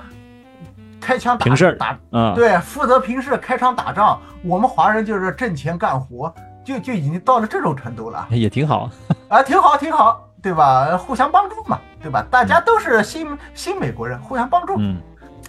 [1.01, 1.47] 开枪打
[1.78, 4.20] 打，嗯，对，负责平事开枪打仗。
[4.43, 6.32] 我们华人就是挣钱干活，
[6.64, 8.26] 就就已经到了这种程度了。
[8.30, 8.91] 也挺好。
[9.28, 10.97] 啊，挺好，挺好，对吧？
[10.97, 12.24] 互相帮助嘛，对吧？
[12.30, 14.74] 大家都是新新美国人，互相帮助。
[14.78, 15.01] 嗯，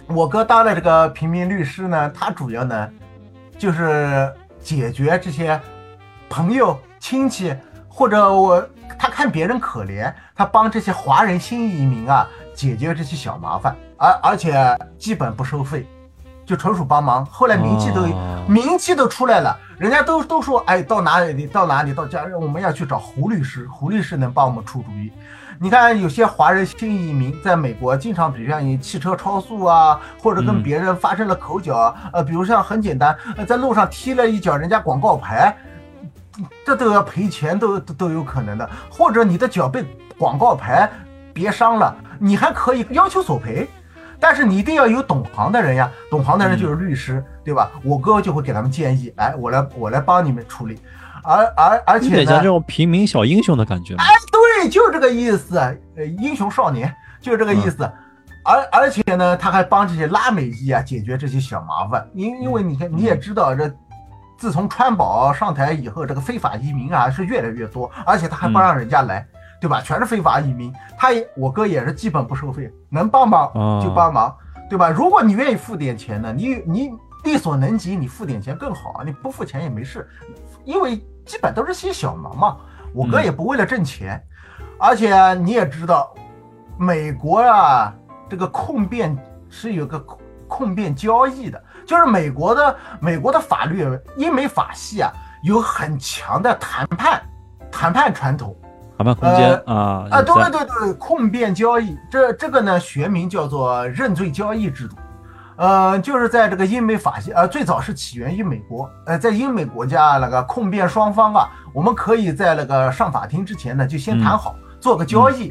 [0.08, 2.88] 我哥当了这个平民律师呢，他主要呢
[3.58, 5.58] 就是解决这些
[6.28, 7.54] 朋友、亲戚
[7.88, 8.62] 或者我
[9.00, 15.88] 他看别人可怜，他帮这些华人新移民啊解决这些小麻烦，而而且基本不收费，
[16.44, 17.24] 就纯属帮忙。
[17.24, 25.10] 后来名气都、哦名气都出来了，人家都都说，哎，到哪里到哪里到家，我们要去找胡律师，胡律师能帮我们出主意。
[25.58, 35.56] 你看，有些华人新移民在美国，经常比如像你汽车超速啊，或者跟嗯别人发生了口角啊，呃，比如像很简单，呃，在路上踢了一脚人家广告牌，
[36.64, 38.68] 这都要赔钱，都都都有可能的。
[38.90, 39.84] 或者你的脚被
[40.18, 40.90] 广告牌
[41.32, 43.68] 别伤了，你还可以要求索赔。
[44.18, 47.70] 但是你一定要有懂行的人呀，懂行的人就是律师，对吧？
[47.82, 50.78] 我哥就会给他们建议，哎，我来我来帮你们处理，
[51.24, 54.04] 而而而且呢这，种平民小英雄的感觉哎。
[54.60, 55.58] 对，就是这个意思，
[55.96, 57.90] 呃，英雄少年就是这个意思。
[58.44, 63.70] 而而且呢，他还帮这些拉美裔啊解决这些小麻烦，因因为你看你也知道，这
[64.40, 69.28] 自从川宝上台以后，这个非法移民啊是越来越多，而且他还不让人家来，
[69.60, 69.82] 对吧？
[69.82, 74.34] 全是非法移民，他也我哥也是基本不收费，能帮忙哦就帮忙，
[74.70, 74.88] 对吧？
[74.88, 76.90] 如果你愿意付点钱呢，你你
[77.22, 80.08] 力所能及，你付点钱更好，你不付钱也没事，
[80.64, 82.56] 因为基本都是些小忙嘛。
[82.94, 84.18] 我哥嗯也不为了挣钱，
[84.78, 86.14] 而且你也知道，
[86.78, 87.94] 美国啊，
[88.26, 89.14] 这个控辩
[89.50, 90.18] 是有个控
[90.48, 93.84] 控辩交易的，就是美国的美国的法律，
[94.16, 95.10] 英美法系啊，
[95.42, 97.20] 有很强的谈判
[97.68, 98.56] 谈判传统。
[98.96, 104.94] 谈判空间啊啊，有对对对，控辩交易，这这个呢学名叫做认罪交易制度，
[105.56, 115.50] 呃，就是在这个英美法系，呃，最早是起源于美国，呃，在英美国家那个控辩双方啊，我们可以在那个上法庭之前呢就先谈好，做个交易，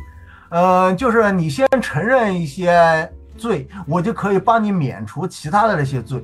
[0.52, 6.24] 呃，就是你先承认一些罪，我就可以帮你免除其他的那些罪，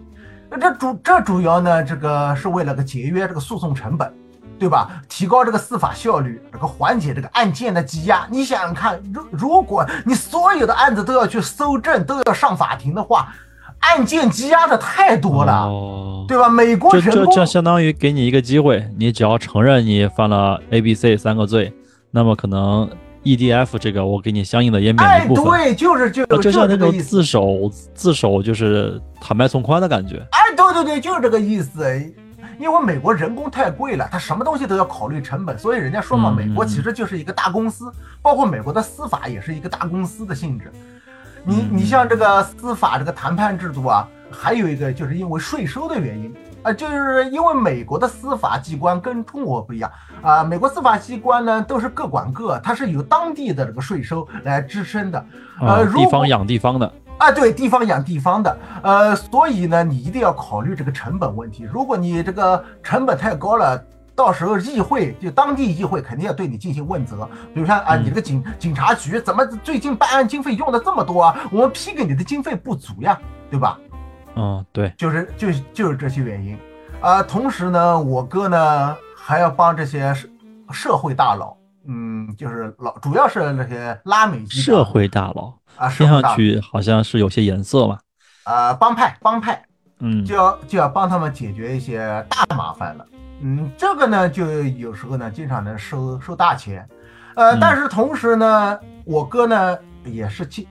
[0.50, 4.14] 那这主这主要呢，这个是为了个节约这个诉讼成本。
[4.58, 4.90] 对吧？
[5.10, 8.26] 提高这个司法效率，这个缓解这个案件的积压。
[8.32, 13.36] 你想想看，如如果你所有的案子都要去搜证，都要上法庭的话，
[13.80, 16.48] 案件积压的太多了，哦，对吧？
[16.48, 21.74] 美国这这人工这相当于给你一个机会，你只要承认你犯了 A、B、C 三个罪，
[22.12, 22.90] 那么可能
[23.26, 25.46] EDF 这个我给你相应的也免哎，一部分。
[25.46, 26.98] 对，就是就哦就像那种。
[27.00, 30.26] 自首自首就是坦白从宽的感觉。
[30.32, 31.84] 哎，对对对，就是这个意思。
[32.58, 40.72] 因为美国人工太贵了，他什么东西都要考虑成本，所以人家说嘛，嗯美国嗯其实就是一个大公司，包括美国的司法也是一个大公司的性质。
[41.44, 46.34] 你嗯你像这个司法这个谈判制度啊，还有一个就是因为税收的原因
[46.66, 49.92] 啊、就是因为美国的司法机关跟中国不一样
[50.24, 55.20] 啊、美国司法机关呢都是各管各，它是由当地的这个税收来支撑的。
[55.60, 61.70] 啊呃，地方养地方的，啊，对，地方养地方的，呃，所以呢，你一定要考虑这个成本问题。
[61.72, 63.80] 如果你这个成本太高了，
[64.16, 67.30] 到时候议会就当地议会肯定要对你进行问责。
[67.54, 71.40] 比如说啊，嗯你这个警警察局怎么最近办案经费用的这么多啊？
[71.52, 73.18] 我们批给你的经费不足呀，
[73.52, 73.78] 对吧？
[74.36, 76.58] 嗯，对，就是就就是这些原因。
[77.02, 80.28] 啊、同时呢，我哥呢还要帮这些社
[80.72, 81.56] 社会大佬，
[81.88, 88.00] 嗯，就是老主要是那些拉美籍社会大佬，啊，社听上去好像是有些颜色嘛。
[88.44, 89.62] 啊、帮派帮派。
[90.00, 93.06] 嗯就要就要帮他们解决一些大麻烦了。
[93.40, 96.86] 嗯，这个呢，就有时候呢，经常能收收大钱，
[97.36, 100.66] 呃，嗯但是同时呢，我哥呢也是见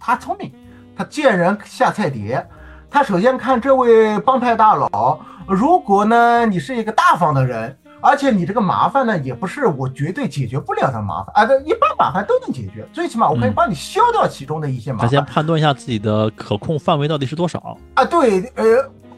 [0.00, 0.50] 他聪明，
[0.96, 2.44] 他见人下菜碟。
[2.90, 15.24] 他首先看这位帮派大佬，如果呢你是一个大方的人，而且你这个麻烦呢也不是我绝对解决不了的麻烦啊，这一般麻烦都能解决，最起码我可以嗯帮你消掉其中的一些麻烦他先。
[15.24, 17.78] 判断一下自己的可控范围到底是多少。
[17.94, 18.64] 啊，对，呃，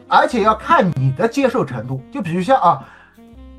[0.07, 2.01] 而且要看你的接受程度。
[2.11, 2.85] 就比如像啊，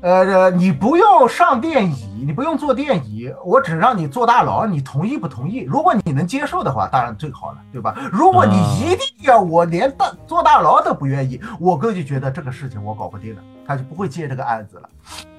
[0.05, 5.61] 呃，你不用上电椅，你不用坐电椅，我只让你坐大牢，你同意不同意？
[5.61, 7.95] 如果你能接受的话，当然最好了，对吧？
[8.11, 14.87] 如果你啊一定要我连大坐大牢都不愿意，我哥就觉得这个事情我搞不定了，他就不会接这个案子了，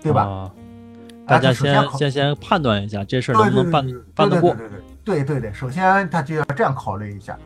[0.03, 0.23] 对吧？
[0.23, 0.51] 啊
[1.29, 4.53] 大家首先考先先先判断一下这事儿能不能办对对办得过。
[4.53, 7.39] 对对对对对对，首先他就要这样考虑一下。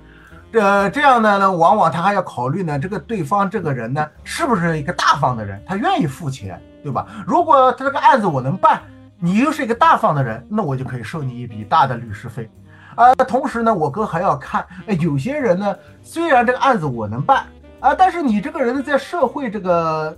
[0.53, 7.07] 这这样呢呢，往往他还要考虑呢，这个对方这个人呢，是不是一个大方的人，他愿意付钱，对吧？
[7.27, 8.81] 如果他这个案子我能办，
[9.19, 12.51] 你又是一个大方的人，那我就可以收你一笔大的律师费。
[12.97, 17.45] 啊、同时呢，我哥还要看，哎，有些人呢，虽然这个案子我能办
[17.79, 20.15] 啊、但是你这个人在社会这个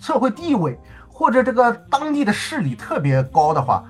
[0.00, 0.76] 社会地位
[1.08, 3.84] 或者这个当地的势力特别高的话，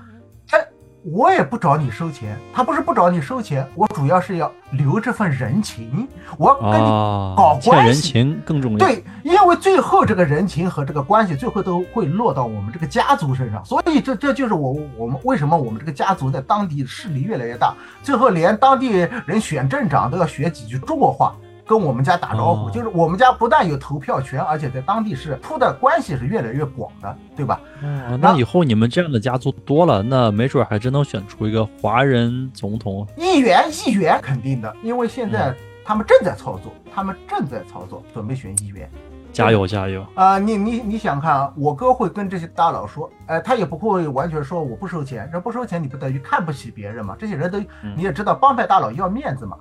[1.09, 2.37] 我也不找你收钱。
[2.53, 6.05] 他不是不找你收钱，我主要是要留这份人情，
[6.37, 8.77] 我要跟你啊搞，关系情更重要。
[8.77, 18.89] 对，因为最后这个人情和这个关系，最后都会落到我们这个家族身上，所以这这就是我我们为什么我们这个家族在当地势力越来越大，最后连当地
[19.25, 21.33] 人选镇长都要学几句中国话。
[21.67, 27.59] 跟我们家打招呼，哦就是我们家不但有投票权，而且在当地是铺的关系是越来越广的，对吧？
[27.83, 33.05] 嗯，那以后你们这样的家族多了，那没准还真能选出一个华人总统。
[33.17, 38.89] 议员，议员肯定的，因为现在嗯他们正在操作，他们正在操作，准备选议员。
[39.33, 40.03] 加油加油！
[40.15, 47.15] 啊、你你你想看啊，我哥会跟这些大佬说，呃，他也不会完全说我不收钱，这不收钱你不等于看不起别人嘛？
[47.19, 49.55] 这些人都嗯你也知道，帮派大佬要面子嘛，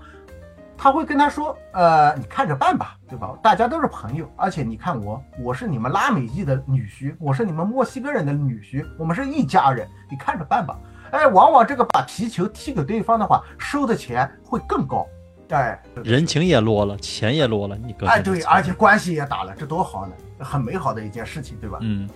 [0.78, 3.36] 他会跟他说，呃，你看着办吧，对吧？
[3.42, 10.78] 大家都是朋友，而且你看我，我是你们拉美裔的女婿，我是你们墨西哥人的女婿，我们是一家人，你看着办吧。
[11.12, 15.06] 哎，往往这个把皮球踢给对方的话，收的钱会更高，
[15.50, 21.78] 哎，人情也落了，钱也落了，你哥哎，对，而且关系也打了，这多好呢，很美好的一件事情，对吧？
[21.80, 22.08] 嗯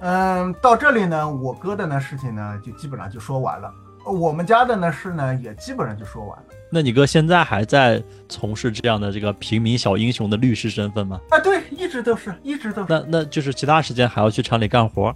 [0.00, 3.72] 嗯，到这里呢，我哥的呢事情呢就基本上就说完了，
[4.04, 6.44] 我们家的呢事呢也基本上就说完了。
[6.74, 11.20] 那你哥现在还在从事这样的这个平民小英雄的律师身份吗？
[11.30, 12.88] 啊，对，一直都是，一直都是。
[12.88, 15.14] 那那就是其他时间还要去厂里干活。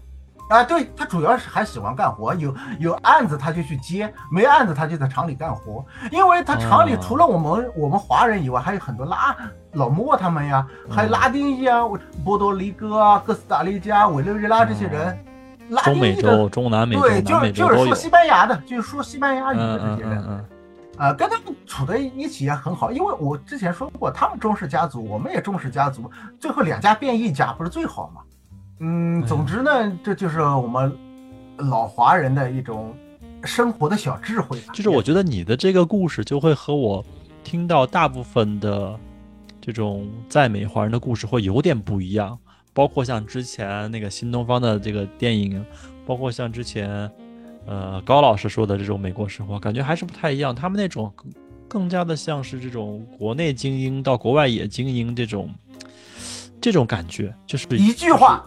[0.48, 5.84] 啊，对他主要是还喜欢干活，有有案子他就去接，没案子他就在厂里干活。
[6.12, 9.36] 因为他厂里哦除了我们、我们华人以外，还有很多拉
[9.72, 11.80] 老莫他们呀，还有嗯拉丁裔啊，
[12.24, 15.18] 波多黎各啊、哥斯达黎加、委内瑞拉这些人，
[15.70, 17.94] 拉丁中美洲、中南美洲、对，就南美洲都有就是说。
[17.96, 20.24] 西班牙的，就是说西班牙语的这些人。
[20.24, 20.44] 嗯
[20.98, 28.20] 嗯，啊，跟他们处在一起也很好，因为我之前说过，他们重视家族，我们也重视家族，最后两家变一家，不是最好吗？
[28.80, 30.96] 嗯，总之呢，这就是我们
[31.56, 32.94] 老华人的一种
[33.44, 34.72] 生活的小智慧吧。
[34.72, 37.04] 就是我觉得你的这个故事就会和我
[37.42, 38.98] 听到大部分的
[39.60, 42.38] 这种在美华人的故事会有点不一样，
[42.72, 45.64] 包括像之前那个新东方的这个电影，
[46.06, 47.10] 包括像之前
[47.68, 50.54] 呃高老师说的这种美国生活，感觉还是不太一样。
[50.54, 51.32] 他们那种更
[51.68, 55.54] 更加的像是这种国内精英到国外也精英这种
[56.60, 58.44] 这种感觉，就是一句话，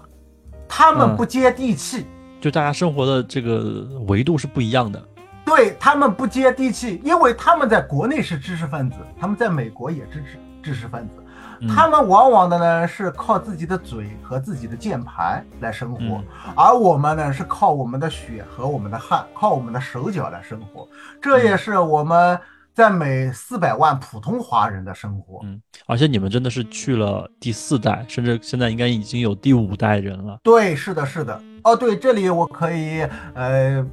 [0.67, 2.05] 他们嗯不接地气，
[2.41, 5.01] 就大家生活的这个维度是不一样的。
[5.45, 11.20] 对他们不接地气，因为他们在国内是知识分子，他们在美国也是知知识分子。
[11.67, 20.87] 他们往往的呢是靠自己的嘴和自己的键盘来生活，嗯而我们呢是靠我们的血和我们的汗，靠我们的手脚来生活。
[21.21, 22.39] 这也是我们
[22.73, 25.41] 在美四百万普通华人的生活。
[25.43, 30.39] 嗯，而且你们真的是去了第四代，甚至现在应该已经有第五代人了。
[30.41, 31.39] 对，是的，是的。
[31.63, 33.01] 哦，对，这里我可以
[33.35, 33.85] 呃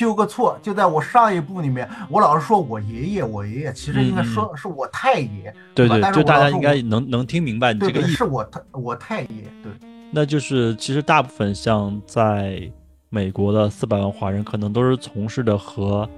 [0.00, 5.54] 纠个错，就在我上一部里面，我老是说我爷爷，我爷爷，其实应该说是我太爷。
[5.74, 8.16] 对对，但是就大家应该能能听明白你这对对，个意思。
[8.16, 9.70] 是我太我太爷，对。
[10.10, 12.62] 那就是其实大部分像在
[13.10, 16.08] 美国的四百万华人，可能都是从事的和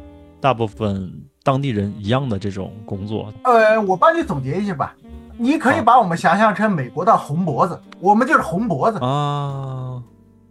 [0.40, 1.12] 大部分
[1.42, 3.34] 当地人一样的这种工作。
[3.42, 4.94] 呃，我帮你总结一下吧。
[5.36, 10.00] 你可以把我们想象成美国的红脖子，我们就是红脖子，啊，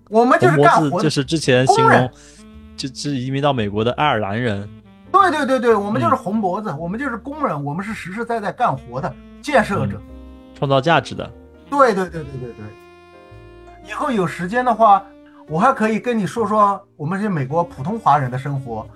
[0.10, 2.12] 我们就是干活就是之前形容，
[2.90, 4.68] 就是移民到美国的爱尔兰人。
[5.12, 10.00] 对对对对，我们就是嗯红脖子，我们就是工人，我们是实实在在干活的建设者。
[10.58, 11.30] 创造价值的，
[11.70, 13.90] 对对对对对对。
[13.90, 15.04] 以后有时间的话，
[15.50, 18.88] 我还可以跟你说说我们这美国普通华人的生活。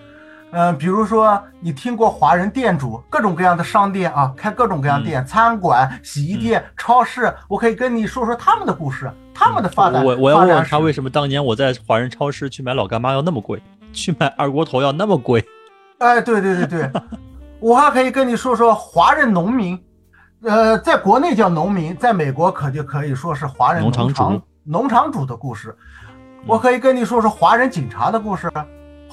[0.52, 10.06] 嗯、比如说你听过华人店主各种各样的商店啊，开各种各样店，餐馆、洗衣店、超市，我可以跟你说说他们的故事，他们的发展。
[10.06, 10.94] 我我要问问他为？
[10.94, 13.62] 什么当年我在华人超市去买老干妈要那么贵，
[13.96, 15.44] 去买二锅头要那么贵。
[16.00, 16.92] 哎，对对对对，
[17.60, 19.80] 我还可以跟你说说华人农民，
[20.44, 25.76] 呃，在国内叫农民，在美国可就可以说是华人农场农场主农场主的故事。
[26.46, 28.52] 我可以跟你说说华人警察的故事，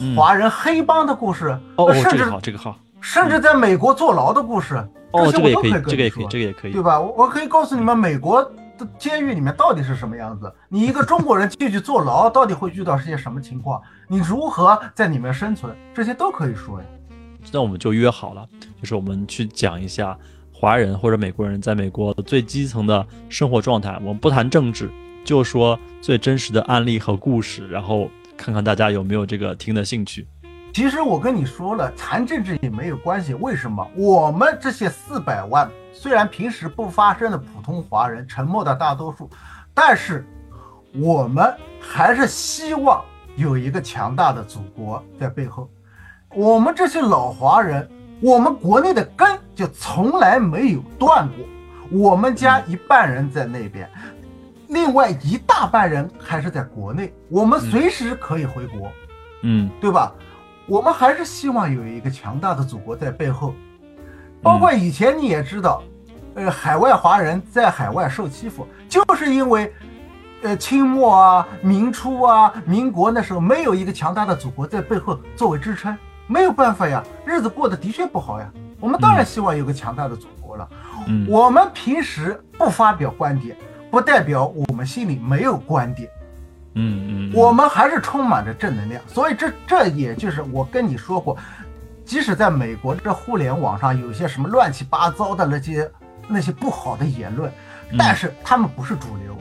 [0.00, 2.76] 嗯华人黑帮的故事，哦，哦甚至这个好，这个好。
[3.00, 4.76] 甚至在美国坐牢的故事。
[5.12, 6.82] 哦，这这个也可以这个也可以，这个也可以对。
[6.82, 6.98] 吧？
[6.98, 8.50] 我我可以告诉你们，美国的
[8.98, 10.52] 监狱里面到底是什么样子。
[10.68, 13.80] 你一个中国人进去坐牢，到底会遇到些什么情况？
[14.08, 15.74] 你如何在里面生存？
[15.94, 16.86] 这些都可以说呀。
[17.52, 18.46] 那我们就约好了，
[18.80, 20.16] 就是我们去讲一下
[20.52, 23.94] 华人或者美国人在美国最基层的生活状态。
[24.02, 24.90] 我们不谈政治，
[25.24, 30.26] 就说最真实的案例和故事，然后看看大家有没有这个听的兴趣。
[30.72, 33.34] 其实我跟你说了，谈政治也没有关系。
[33.34, 33.86] 为什么？
[33.94, 39.28] 我们这些四百万虽然平时不发声的普通华人，沉默的大多数，
[39.74, 40.26] 但是
[40.95, 43.05] 我们还是希望
[43.36, 45.70] 有一个强大的祖国在背后。
[46.34, 47.88] 我们这些老华人，
[48.20, 51.47] 我们国内的根就从来没有断过。
[51.90, 53.88] 我们家一半人在那边，
[54.68, 58.90] 另外一大半人还是在国内，我们随时可以回国。
[59.43, 60.14] 嗯对吧？
[60.66, 63.55] 我们还是希望有一个强大的祖国在背后，
[64.43, 65.82] 包括以前你也知道，
[66.34, 69.72] 呃，海外华人在海外受欺负，就是因为，
[70.43, 78.51] 呃，清末啊、明初啊、民国那时候没有一个强大的祖国在背后作为支撑，没有办法呀，日子过得的确不好呀。
[78.80, 80.68] 我们当然希望有个强大的祖国了。
[81.07, 83.57] 嗯我们平时不发表观点，
[83.90, 86.09] 不代表我们心里没有观点。
[86.74, 91.36] 嗯嗯，我们还是充满着正能量，所以这这也就是我跟你说过，
[92.05, 95.90] 即使在美国这互联网上有一些什么乱七八糟的那些
[96.28, 97.50] 那些不好的言论，
[97.90, 99.36] 嗯但是他们不是主流，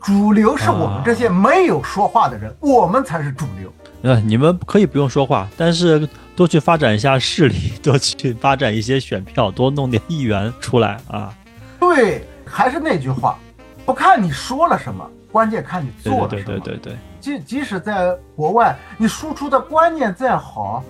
[0.00, 3.72] 主流是我们这些没有说话的人，我们才是主流。
[4.02, 11.34] 呃，你们可以不用说话，但是多去发展一下势力，多去发展一些选票，多弄点议员出来啊。
[11.78, 13.38] 对，还是那句话，
[13.84, 16.42] 不看你说了什么，关键看你做了什么。
[16.42, 20.82] 对对对对对，即即使在国外，你输出的观念再好，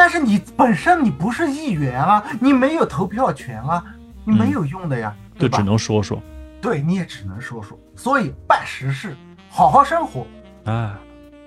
[0.00, 3.84] 但是你本身你不是议员啊，你没有投票权啊，
[4.24, 5.58] 你没有用的呀，对吧？
[5.58, 6.18] 就只能说说
[6.58, 7.78] 对你也只能说说。
[7.94, 9.14] 所以办实事，
[9.50, 10.26] 好好生活，
[10.64, 10.98] 啊，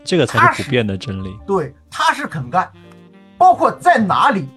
[0.04, 1.36] 这个才是普遍的真理。
[1.48, 2.72] 对，踏实肯干，
[3.40, 4.48] 包括在哪里，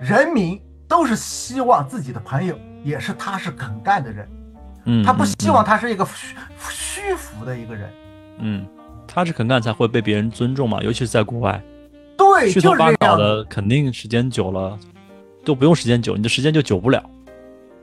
[0.00, 4.28] 人民都是希望自己的朋友也是踏实肯干的人，
[4.84, 6.36] 嗯，他不嗯希望他是一个虚
[6.70, 7.90] 虚浮的一个人。
[8.38, 8.64] 嗯，
[9.08, 11.60] 踏实肯干才会被别人尊重嘛，尤其是在国外，
[12.18, 13.16] 对，虚头巴就是这样。
[13.16, 14.78] 脑的，肯定时间久了
[15.44, 17.02] 都不用时间久，你的时间就久不了。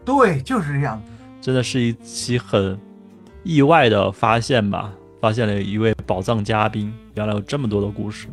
[0.04, 1.02] 对，就是这样。
[1.42, 2.78] 真的是一期很
[3.44, 4.92] 意外的发现吧，
[5.22, 8.28] 发现了一位宝藏嘉宾，原来有这么多的故事。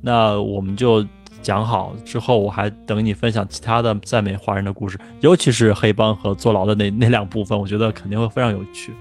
[0.00, 1.04] 那我们就
[1.42, 8.92] 讲好之后，我还等你分享其他的赞美华人的故事，尤其是黑帮和坐牢的那那两部分，我觉得肯定会非常有趣。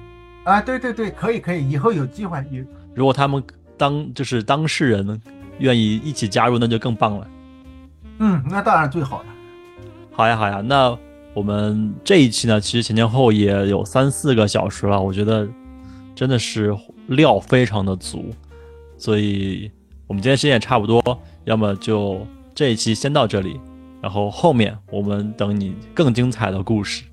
[0.46, 2.64] 啊，对对对，可以可以，以后有机会有
[2.96, 3.42] 如果他们
[3.78, 5.22] 当就是当事人
[5.60, 7.28] 愿意一起加入，那就更棒了。
[8.20, 9.26] 嗯，那当然最好了。
[10.12, 10.98] 好呀，好呀，那
[11.34, 15.48] 我们这一期呢，其实前前后后也有三四个小时了，我觉得
[16.16, 16.76] 真的是
[17.08, 18.32] 料非常的足，
[18.98, 19.72] 所以
[20.06, 21.02] 我们今天时间也差不多，
[21.46, 23.60] 要么就这一期先到这里，
[24.00, 27.04] 然后后面我们等你更精彩的故事。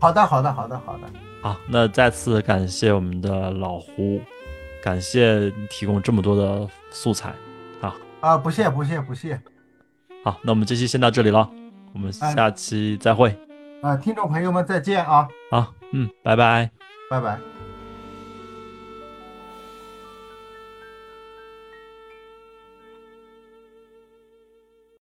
[0.00, 1.00] 好的，好的，好的，好的。
[1.42, 4.20] 好，那再次感谢我们的老胡，
[4.82, 7.34] 感谢你提供这么多的素材。
[8.22, 9.38] 好啊，不谢不谢不谢。
[10.24, 11.50] 好，那我们这期先到这里了，
[11.92, 13.36] 我们下期再会。
[13.82, 15.26] 啊，听众朋友们再见啊！
[15.50, 16.70] 好，嗯，拜拜，
[17.10, 17.51] 拜拜。